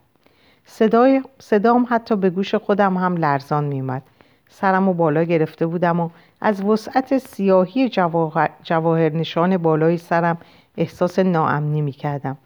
[0.65, 4.03] صدای صدام حتی به گوش خودم هم لرزان میومد
[4.51, 10.39] سرم و بالا گرفته بودم و از وسعت سیاهی جواهر, جواهر نشان بالای سرم
[10.77, 12.37] احساس ناامنی می‌کردم.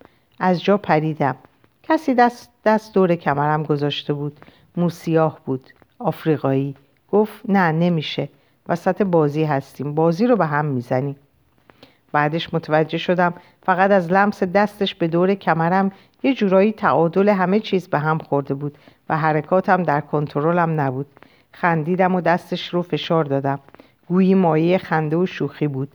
[0.41, 1.37] از جا پریدم.
[1.83, 4.41] کسی دست, دست دور کمرم گذاشته بود.
[4.77, 5.71] موسیاه بود.
[5.99, 6.75] آفریقایی.
[7.13, 8.29] گفت نه نمیشه.
[8.69, 9.95] وسط بازی هستیم.
[9.95, 11.17] بازی رو به هم می‌زنیم.
[12.13, 15.93] بعدش متوجه شدم فقط از لمس دستش به دور کمرم
[16.23, 18.79] یه جورایی تعادل همه چیز به هم خورده بود
[19.09, 21.07] و حرکاتم در کنترلم نبود.
[21.61, 23.59] خندیدم و دستش رو فشار دادم.
[24.09, 25.89] گویی مایه خنده و شوخی بود.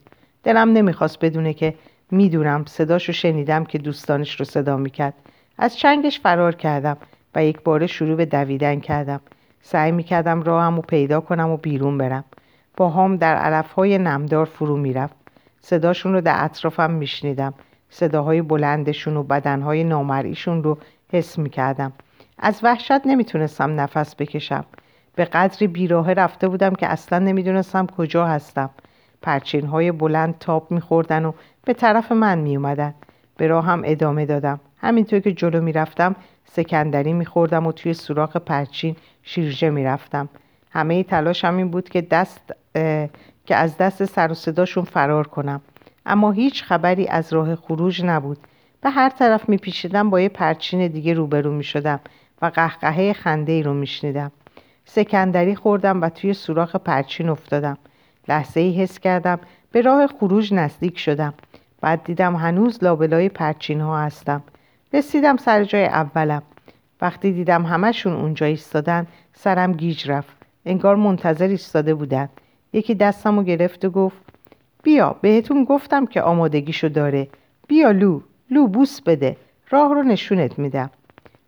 [0.44, 1.74] دلم نمی‌خواست بدونه که
[2.10, 5.14] می‌دونم صداشو شنیدم که دوستانش رو صدا می‌کرد.
[5.58, 6.96] از چنگش فرار کردم
[7.34, 9.20] و یک بار شروع به دویدن کردم.
[9.62, 12.24] سعی می‌کردم راهم و پیدا کنم و بیرون برم.
[12.76, 15.14] با هم در علفهای نمدار فرو می‌رفت.
[15.60, 17.54] صداشون رو در اطرافم میشنیدم.
[17.90, 20.78] صداهای بلندشون و بدنهای نامرئیشون رو
[21.12, 21.92] حس می‌کردم.
[22.38, 24.64] از وحشت نمی‌تونستم نفس بکشم.
[25.20, 28.70] به قدری بیراه رفته بودم که اصلا نمی‌دونستم کجا هستم.
[29.22, 31.32] پرچین های بلند تاب میخوردن و
[31.64, 32.94] به طرف من میومدن
[33.36, 34.60] به راهم ادامه دادم.
[34.76, 40.28] همینطور که جلو می‌رفتم سکندری میخوردم و توی سوراخ پرچین شیرجه می‌رفتم.
[40.70, 42.40] همه تلاشم این بود که دست
[43.46, 45.60] که از دست سر و صداشون فرار کنم.
[46.06, 48.38] اما هیچ خبری از راه خروج نبود.
[48.80, 52.00] به هر طرف میپیچیدم با یه پرچین دیگه روبرو می‌شدم
[52.42, 54.32] و قهقهه خنده ای رو میشنیدم.
[54.94, 57.78] سکندری خوردم و توی سوراخ پرچین افتادم.
[58.28, 59.38] لحظه ای حس کردم
[59.72, 61.34] به راه خروج نزدیک شدم.
[61.80, 64.42] بعد دیدم هنوز لابلای پرچین ها هستم.
[64.92, 66.42] رسیدم سر جای اولم.
[67.00, 70.36] وقتی دیدم همشون اونجا ایستادن سرم گیج رفت.
[70.66, 72.28] انگار منتظر ایستاده بودن.
[72.72, 74.16] یکی دستم رو گرفت و گفت
[74.82, 77.28] بیا بهتون گفتم که آمادگیشو داره.
[77.68, 78.20] بیا لو
[78.50, 79.36] لو بوس بده.
[79.70, 80.90] راه رو نشونت میدم.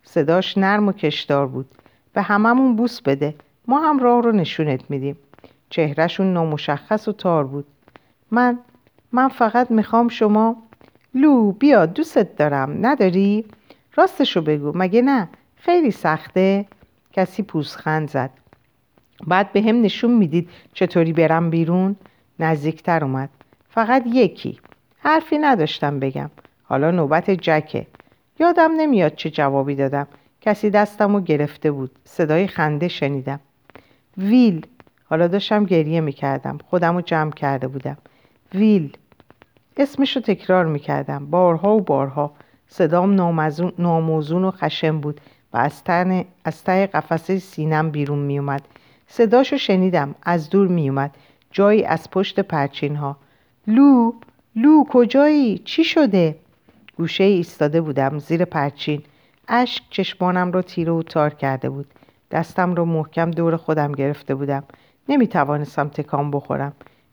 [0.02, 1.66] صداش نرم و کشدار بود.
[2.12, 3.34] به هممون بوس بده.
[3.68, 5.16] ما هم راه رو نشونت میدیم.
[5.70, 7.66] چهرهشون نامشخص و تار بود.
[8.30, 8.58] من
[9.12, 10.62] من فقط می‌خوام شما
[11.14, 12.86] لو بیا دوستت دارم.
[12.86, 13.44] نداری؟
[13.96, 14.72] راستشو بگو.
[14.74, 16.66] مگه نه؟ خیلی سخته.
[17.12, 18.30] کسی پوزخند زد.
[19.26, 21.96] بعد به هم نشون می‌دید چطوری برم بیرون.
[22.38, 23.30] نزدیکتر اومد.
[23.68, 24.58] فقط یکی.
[24.98, 26.30] حرفی نداشتم بگم.
[26.64, 27.86] حالا نوبت جکه.
[28.40, 30.06] یادم نمیاد چه جوابی دادم.
[30.42, 31.90] کسی دستم رو گرفته بود.
[32.04, 33.40] صدای خنده شنیدم.
[34.18, 34.66] ویل.
[35.04, 36.58] حالا داشتم گریه می‌کردم.
[36.70, 37.96] خودم رو جمع کرده بودم.
[38.54, 38.96] ویل.
[39.76, 41.26] اسمش رو تکرار می‌کردم.
[41.30, 42.32] بارها و بارها.
[42.68, 43.14] صدام
[43.78, 45.20] ناموزون و خشم بود
[45.52, 48.62] و از, تن از ته قفسه سینم بیرون میومد
[49.08, 50.14] صداشو شنیدم.
[50.22, 51.16] از دور میومد
[51.50, 53.16] جایی از پشت پرچین ها
[53.66, 54.12] لو.
[54.56, 56.36] لو کجایی؟ چی شده؟
[56.96, 59.02] گوشه ایستاده بودم زیر پرچین.
[59.48, 61.86] اشک چشمانم رو تیره و تار کرده بود.
[62.30, 64.64] دستم رو محکم دور خودم گرفته بودم.
[65.08, 66.72] نمی توانستم تکان بخورم.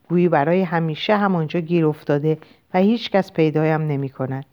[0.10, 2.38] گویی برای همیشه همانجا گیر افتاده
[2.74, 4.46] و هیچ کس پیدایم نمی کند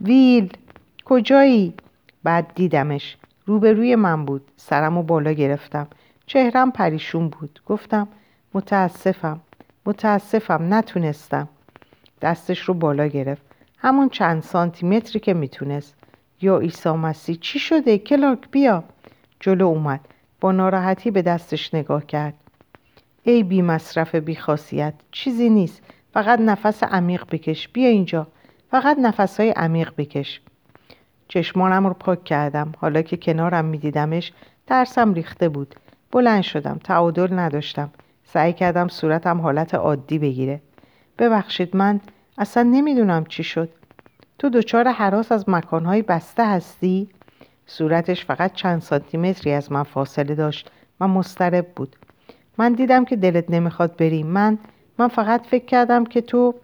[0.00, 0.56] ویل
[1.04, 1.74] کجایی؟
[2.22, 3.16] بعد دیدمش.
[3.46, 4.42] روبروی من بود.
[4.56, 5.86] سرم و بالا گرفتم.
[6.26, 7.60] چهرم پریشون بود.
[7.66, 8.08] گفتم
[8.54, 9.40] متاسفم.
[9.86, 10.74] متاسفم.
[10.74, 11.48] نتونستم.
[12.22, 13.42] دستش رو بالا گرفت.
[13.78, 15.94] همون چند سانتی که می‌تونست.
[16.42, 17.36] یا عیسی مسیح.
[17.40, 18.84] چی شده؟ کلاک بیا.
[19.40, 20.00] جلو اومد.
[20.40, 22.34] با ناراحتی به دستش نگاه کرد.
[23.22, 24.94] ای بی مصرف بی خاصیت.
[25.10, 25.82] چیزی نیست.
[26.12, 27.68] فقط نفس عمیق بکش.
[27.68, 28.26] بیا اینجا.
[28.70, 30.40] فقط نفس های عمیق بکش.
[31.28, 32.72] چشمانم رو پاک کردم.
[32.78, 34.32] حالا که کنارم میدیدمش
[34.66, 35.74] ترسم ریخته بود.
[36.12, 36.80] بلند شدم.
[36.84, 37.90] تعادل نداشتم.
[38.24, 40.60] سعی کردم صورتم حالت عادی بگیره.
[41.18, 42.00] ببخشید من
[42.38, 43.68] اصلا نمی‌دونم چی شد.
[44.42, 47.08] تو دچار حراس از مکانهای بسته هستی؟
[47.66, 50.70] صورتش فقط چند سانتیمتری از من فاصله داشت.
[51.00, 51.96] و مسترب بود.
[52.58, 54.58] من دیدم که دلت نمی‌خواد بریم من
[54.98, 56.54] من فقط فکر کردم که تو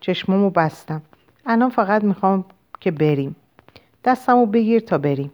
[0.00, 1.02] چشمامو بستم.
[1.46, 2.44] الان فقط می‌خوام
[2.80, 3.36] که بریم.
[4.04, 5.32] دستمو بگیر تا بریم.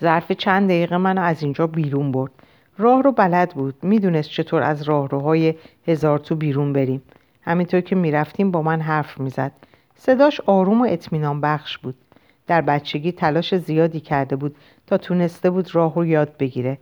[0.00, 2.32] ظرف چند دقیقه منو از اینجا بیرون برد.
[2.78, 3.74] راه رو بلد بود.
[3.82, 5.54] می‌دونست چطور از راهروهای
[5.86, 7.02] هزار تو بیرون بریم.
[7.42, 9.52] همینطور که می‌رفتیم با من حرف می‌زد.
[10.02, 11.94] صداش آروم و اطمینان بخش بود.
[12.46, 16.78] در بچگی تلاش زیادی کرده بود تا تونسته بود راه رو یاد بگیره.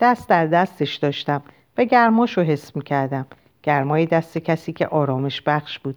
[0.00, 1.42] دست در دستش داشتم
[1.78, 3.26] و گرماش رو حس می‌کردم.
[3.62, 5.96] گرمای دست کسی که آرامش بخش بود.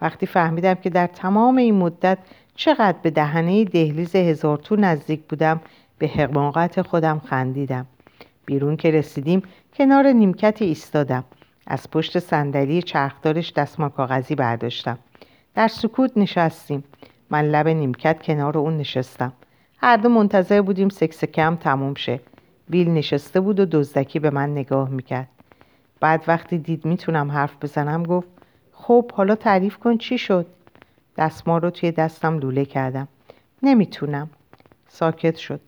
[0.00, 2.18] وقتی فهمیدم که در تمام این مدت
[2.54, 5.60] چقدر به دهنه دهلیز هزار تو نزدیک بودم
[5.98, 7.86] به حماقت خودم خندیدم.
[8.44, 9.42] بیرون که رسیدیم
[9.74, 11.24] کنار نیمکتی ایستادم.
[11.66, 14.98] از پشت صندلی چرخدارش دستمال کاغذی برداشتم.
[15.54, 16.84] در سکوت نشستیم.
[17.30, 19.32] من لب نیمکت کنار اون نشستم.
[19.78, 22.20] هر دو منتظر بودیم سکسکم تموم شه.
[22.70, 25.28] ویل نشسته بود و دزدکی به من نگاه می‌کرد.
[26.00, 28.28] بعد وقتی دید می‌تونم حرف بزنم گفت
[28.72, 30.46] خب حالا تعریف کن چی شد؟
[31.16, 33.08] دستمال رو توی دستم لوله کردم.
[33.62, 34.30] نمی‌تونم.
[34.88, 35.60] ساکت شد.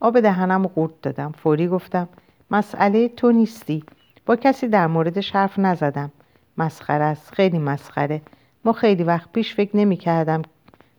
[0.00, 1.32] آب دهنم قورت دادم.
[1.32, 2.08] فوری گفتم
[2.50, 3.84] مسئله تو نیستی.
[4.26, 6.10] با کسی در موردش حرف نزدم.
[6.58, 7.34] مسخره است.
[7.34, 8.20] خیلی مسخره.
[8.64, 10.42] ما خیلی وقت پیش فکر نمی کردم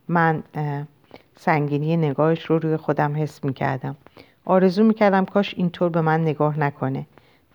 [0.07, 0.43] من
[1.39, 3.95] سنگینی نگاهش رو روی خودم حس می کردم.
[4.45, 7.05] آرزو می کردم کاش اینطور به من نگاه نکنه.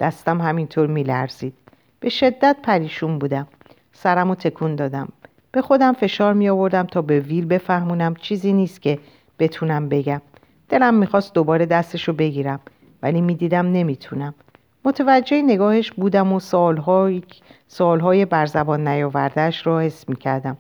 [0.01, 1.55] دستم همینطور می لرزید.
[2.01, 3.47] به شدت پریشون بودم.
[3.93, 5.09] سرم تکون دادم.
[5.53, 8.99] به خودم فشار می آوردم تا به ویل بفهمونم چیزی نیست که
[9.39, 10.21] بتونم بگم.
[10.69, 12.61] دلم می‌خواست دوباره دستشو بگیرم
[13.03, 14.35] ولی می‌دیدم نمی‌تونم.
[14.87, 17.23] متوجه نگاهش بودم و سالهای,
[17.69, 20.57] سالهای برزبان نیاوردهش را حس می‌کردم.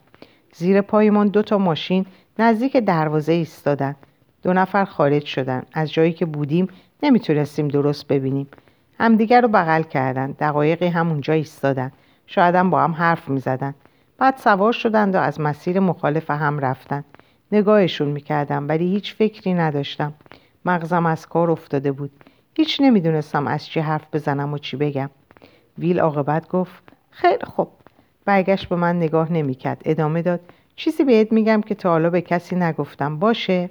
[0.55, 2.07] زیر پایمان دو تا ماشین
[2.39, 3.97] نزدیک دروازه ایستادن.
[4.43, 5.62] دو نفر خارج شدن.
[5.72, 6.68] از جایی که بودیم
[7.03, 8.49] نمی‌تونستیم درست ببینیم.
[9.01, 10.31] همدیگر رو بغل کردن.
[10.31, 11.93] دقایقی هم اونجا ایستادن.
[12.27, 13.74] شاید هم با هم حرف می‌زدن.
[14.18, 17.05] بعد سوار شدند و از مسیر مخالف هم رفتن.
[17.53, 20.14] نگاهشون می‌کردم ولی هیچ فکری نداشتم.
[20.64, 22.11] مغزم از کار افتاده بود.
[22.57, 25.11] هیچ نمی‌دونستم از چی حرف بزنم و چی بگم.
[25.79, 27.69] ویل عاقبت گفت خیلی خوب.
[28.25, 29.83] برگشت به من نگاه نمی‌کرد.
[29.85, 30.41] ادامه داد
[30.77, 33.19] چیزی بهت میگم که تا حالا به کسی نگفتم.
[33.19, 33.71] باشه.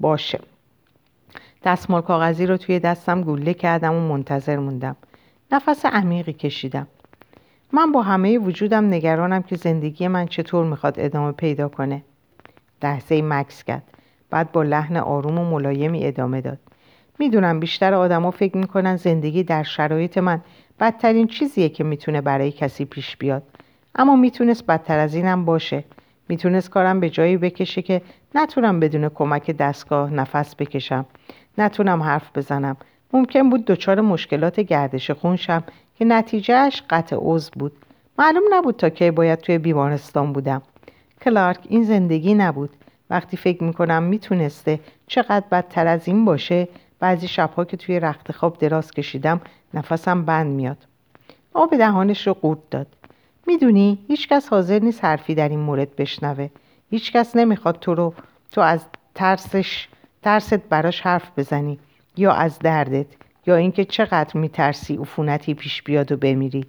[0.00, 0.40] باشه.
[1.64, 4.96] دستمال کاغذی رو توی دستم گوله کردم و منتظر موندم.
[5.52, 6.86] نفس عمیقی کشیدم.
[7.72, 12.02] من با همه وجودم نگرانم که زندگی من چطور می‌خواد ادامه پیدا کنه.
[12.82, 13.82] لحظه مکس کرد.
[14.30, 16.58] بعد با لحن آروم و ملایمی ادامه داد.
[17.18, 20.40] می‌دونم بیشتر آدما فکر می‌کنن زندگی در شرایط من
[20.80, 23.42] بدترین چیزیه که می‌تونه برای کسی پیش بیاد.
[23.94, 25.84] اما می‌تونست بدتر از اینم باشه.
[26.28, 28.02] می‌تونست کارم به جایی بکشه که
[28.34, 31.06] نتونم بدون کمک دستگاه نفس بکشم.
[31.58, 32.76] نتونم حرف بزنم.
[33.12, 35.64] ممکن بود دچار مشکلات گردش خونشم
[35.98, 37.72] که نتیجهش قطع عضو بود.
[38.18, 40.62] معلوم نبود تا کی باید توی بیمارستان بودم.
[41.22, 42.70] کلارک این زندگی نبود.
[43.10, 46.68] وقتی فکر می‌کنم می‌تونسته چقدر بدتر از این باشه
[47.02, 49.40] بعضی شبها که توی رخت خواب دراز کشیدم
[49.74, 50.76] نفسم بند میاد.
[51.54, 52.86] آب دهانش رو قورت داد.
[53.46, 56.48] می‌دونی هیچکس حاضر نیست حرفی در این مورد بشنوه.
[56.90, 58.14] هیچکس نمی‌خواد تو رو
[58.52, 58.84] تو از
[59.14, 59.88] ترسش
[60.22, 61.78] ترست براش حرف بزنی.
[62.16, 63.06] یا از دردت
[63.46, 66.64] یا اینکه چقدر میترسی عفونتی پیش بیاد و بمیری.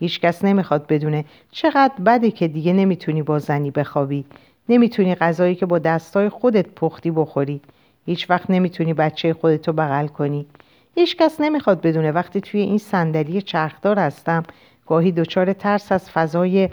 [0.00, 4.24] هیچکس نمی‌خواد بدونه چقدر بده که دیگه نمی‌تونی با زنی بخوابی.
[4.68, 7.60] نمی‌تونی غذایی که با دستای خودت پختی بخوری.
[8.08, 10.46] هیچ وقت نمی‌تونی بچه خودتو بغل کنی.
[10.94, 12.12] هیچکس نمی‌خواد بدونه.
[12.12, 14.42] وقتی توی این صندلی چرخدار هستم
[14.86, 16.68] گاهی دچار ترس از فضای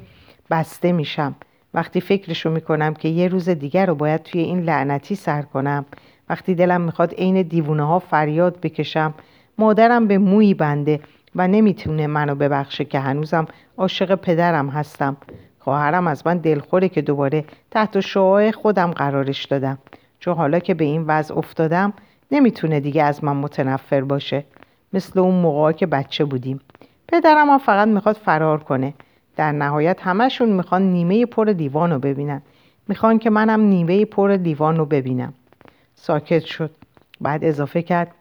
[0.51, 1.35] بسته میشم.
[1.73, 5.85] وقتی فکرشو می‌کنم که یه روز دیگر رو باید توی این لعنتی سر کنم.
[6.29, 9.13] وقتی دلم می‌خواد عین دیوونه ها فریاد بکشم
[9.57, 10.99] مادرم به مویی بنده
[11.35, 13.45] و نمی‌تونه منو ببخشه که هنوزم
[13.77, 15.17] عاشق پدرم هستم.
[15.59, 19.77] خواهرم از من دلخوره که دوباره تحت شعاع خودم قرارش دادم.
[20.25, 21.93] چون حالا که به این وضع افتادم
[22.31, 24.43] نمی‌تونه دیگه از من متنفر باشه.
[24.93, 26.59] مثل اون موقع که بچه بودیم.
[27.07, 28.93] پدرم هم فقط می‌خواد فرار کنه.
[29.35, 32.41] در نهایت همشون می‌خوان نیمه پر لیوان رو ببینن.
[32.87, 35.33] می‌خوان که منم نیمه پر لیوان رو ببینم.
[35.95, 36.71] ساکت شد.
[37.21, 38.11] بعد اضافه کرد.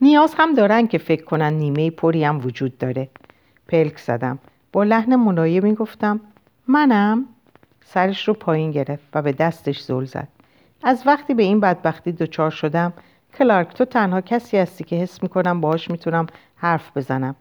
[0.00, 3.08] نیاز هم دارن که فکر کنن نیمه پری هم وجود داره.
[3.68, 4.38] پلک زدم.
[4.72, 6.20] با لحن ملایمی گفتم
[6.68, 7.24] منم؟
[7.84, 10.28] سرش رو پایین گرفت و به دستش زل زد.
[10.82, 12.92] از وقتی به این بدبختی دچار شدم
[13.38, 16.26] کلارک تو تنها کسی هستی که حس می‌کنم باهاش می‌تونم
[16.56, 17.34] حرف بزنم.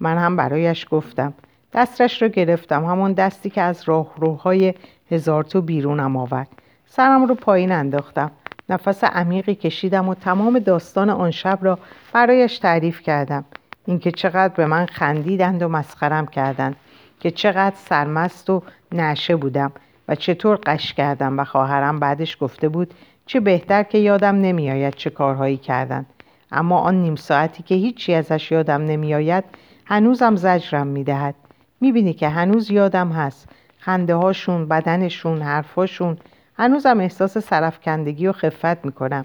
[0.00, 1.34] من هم برایش گفتم.
[1.72, 2.84] دستش رو گرفتم.
[2.84, 4.74] همون دستی که از راهروهای
[5.10, 6.48] هزار تو بیرونم آورد.
[6.86, 8.30] سرم رو پایین انداختم.
[8.68, 11.78] نفس عمیقی کشیدم و تمام داستان آن شب را
[12.12, 13.44] برایش تعریف کردم.
[13.86, 16.76] اینکه چقدر به من خندیدند و مسخرم کردند.
[17.20, 18.62] که چقدر سرمست و
[18.92, 19.72] نشه بودم.
[20.08, 22.94] و چطور قش کردم و خواهرم بعدش گفته بود
[23.26, 26.06] چه بهتر که یادم نمیآید چه کارهایی کردند.
[26.52, 29.44] اما آن نیم ساعتی که هیچی ازش یادم نمیآید
[29.84, 31.34] هنوزم زجرم می‌دهد.
[31.80, 33.48] می‌بینی که هنوز یادم هست.
[33.78, 36.18] خنده هاشون بدنشون حرفاشون
[36.58, 39.24] هنوزم احساس سرفکندگی و خفت می‌کنم.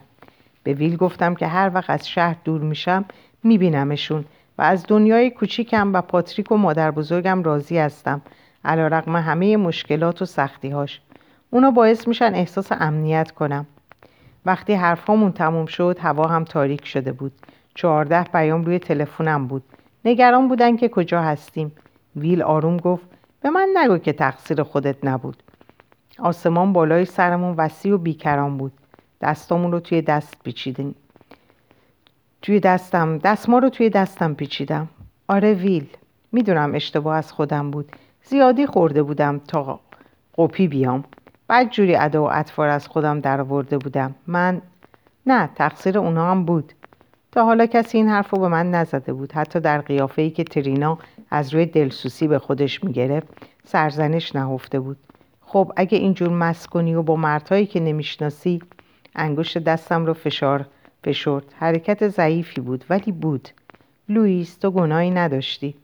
[0.63, 3.05] به ویل گفتم که هر وقت از شهر دور میشم
[3.43, 4.25] میبینمشون
[4.57, 8.21] و از دنیای کوچیکم و پاتریک و مادر بزرگم راضی هستم.
[8.65, 11.01] علا رقم همه مشکلات و سختیهاش.
[11.49, 13.65] اونا باعث میشن احساس امنیت کنم.
[14.45, 17.31] وقتی حرفامون تموم شد هوا هم تاریک شده بود.
[17.75, 19.63] چهارده پیام روی تلفنم بود.
[20.05, 21.71] نگران بودن که کجا هستیم.
[22.15, 23.05] ویل آروم گفت
[23.41, 25.43] به من نگو که تقصیر خودت نبود.
[26.19, 28.71] آسمان بالای سرمون وسیع و بیکران بود.
[29.21, 30.95] دستامون رو توی دست پیچیدیم.
[32.41, 34.87] توی دستم دست ما رو توی دستم پیچیدم.
[35.27, 35.87] آره ویل
[36.31, 37.91] می‌دونم اشتباه از خودم بود.
[38.23, 39.79] زیادی خورده بودم تا
[40.37, 41.03] قپی بیام.
[41.47, 44.15] بعد جوری ادا و اطفار از خودم در بودم.
[44.27, 44.61] من
[45.25, 46.73] نه تقصیر اونا هم بود.
[47.31, 49.31] تا حالا کسی این حرف رو به من نزده بود.
[49.31, 50.97] حتی در قیافه ای که ترینا
[51.31, 53.27] از روی دلسوسی به خودش می‌گرفت
[53.65, 54.97] سرزنش نهفته بود.
[55.41, 58.61] خب اگه اینجور مسکنی و با مردهایی که نمی‌شناسی
[59.15, 60.65] انگشت دستم رو فشار
[61.03, 61.43] فشرد.
[61.55, 63.49] حرکت ضعیفی بود ولی بود.
[64.09, 65.75] لوئیس تو گناهی نداشتی.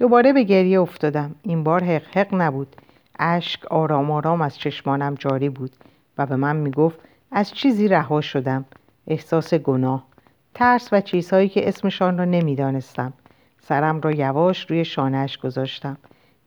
[0.00, 1.34] دوباره به گریه افتادم.
[1.42, 2.76] این بار حق حق نبود.
[3.18, 5.76] اشک آرام آرام از چشمانم جاری بود
[6.18, 6.98] و به من می‌گفت
[7.32, 8.64] از چیزی رها شدم.
[9.06, 10.06] احساس گناه.
[10.54, 13.12] ترس و چیزهایی که اسمشان را نمی‌دانستم.
[13.60, 15.96] سرم را یواش روی شانهش گذاشتم.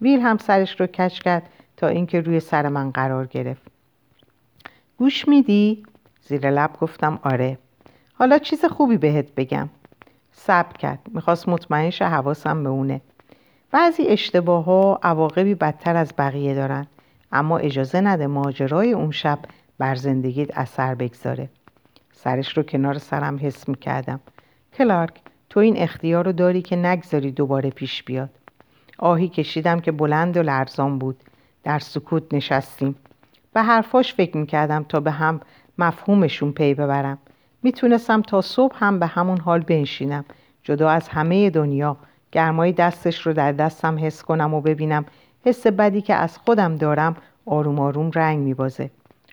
[0.01, 3.63] ویل هم سرش رو کچ کرد تا اینکه روی سر من قرار گرفت.
[4.97, 5.83] گوش میدی؟
[6.21, 7.57] زیر لب گفتم آره.
[8.13, 9.69] حالا چیز خوبی بهت بگم.
[10.31, 10.99] صبر کرد.
[11.13, 13.01] می‌خواست مطمئن شه حواسم به اونه.
[13.73, 16.87] بعضی اشتباه ها عواقبی بدتر از بقیه دارن
[17.31, 19.39] اما اجازه نده ماجرای اون شب
[19.77, 21.49] بر زندگیت اثر بگذاره.
[22.11, 24.19] سرش رو کنار سرم حس می‌کردم.
[24.73, 25.13] کلارک
[25.49, 28.29] تو این اختیار رو داری که نگذاری دوباره پیش بیاد.
[28.97, 31.17] آهی کشیدم که بلند و لرزان بود.
[31.63, 32.95] در سکوت نشستیم.
[33.53, 35.39] به حرفاش فکر می‌کردم تا به هم
[35.77, 37.17] مفهومشون پی ببرم.
[37.63, 40.25] می‌تونستم تا صبح هم به همون حال بنشینم.
[40.63, 41.97] جدا از همه دنیا
[42.33, 45.05] گرمای دستش رو در دستم حس کنم و ببینم.
[45.45, 47.15] حس بدی که از خودم دارم
[47.45, 48.89] آروم آروم رنگ میبازه.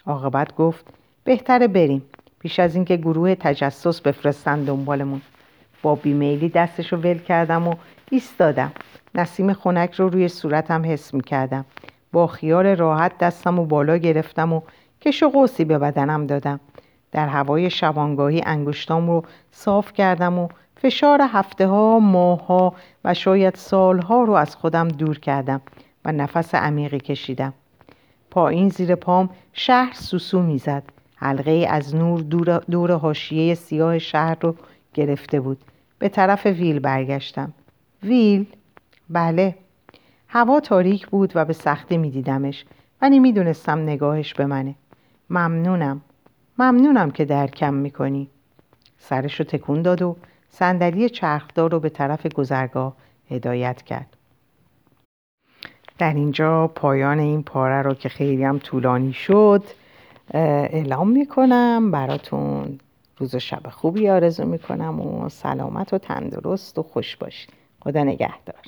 [0.06, 0.84] عاقبت گفت
[1.24, 2.02] بهتره بریم.
[2.40, 5.20] پیش از اینکه گروه تجسس بفرستن دنبالمون.
[5.82, 7.74] با بیمیلی دستش رو ول کردم و
[8.10, 8.72] ایستادم.
[9.14, 11.64] نسیم خنک رو روی صورتم حس می‌کردم.
[12.12, 14.60] با خیال راحت دستم و بالا گرفتم و
[15.00, 16.60] کش و قوسی به بدنم دادم.
[17.12, 20.48] در هوای شبانگاهی انگشتام رو صاف کردم و
[20.82, 22.74] فشار هفته ها، ماه ها
[23.04, 25.60] و شاید سالها رو از خودم دور کردم
[26.04, 27.54] و نفس عمیقی کشیدم.
[28.30, 30.82] پایین زیر پام شهر سوسو می‌زد.
[31.16, 34.54] حلقه از نور دور, دور حاشیه سیاه شهر رو
[34.94, 35.58] گرفته بود.
[35.98, 37.52] به طرف ویل برگشتم.
[38.02, 38.46] ویل؟
[39.10, 39.54] بله.
[40.28, 42.64] هوا تاریک بود و به سختی میدیدمش
[43.02, 44.74] ولی می‌دونستم نگاهش به منه.
[45.30, 46.00] ممنونم.
[46.58, 48.28] ممنونم که درکم می‌کنی.
[48.98, 50.16] سرش رو تکون داد و
[50.50, 52.96] صندلی چرخدار رو به طرف گذرگاه
[53.30, 54.16] هدایت کرد.
[55.98, 59.64] در اینجا پایان این پاره رو که خیلی هم طولانی شد
[60.34, 61.90] اعلام می‌کنم.
[61.90, 62.80] براتون
[63.18, 68.62] روز و شب خوبی آرزو می‌کنم و سلامت و تندرست و خوش باشید خدا نگهدار.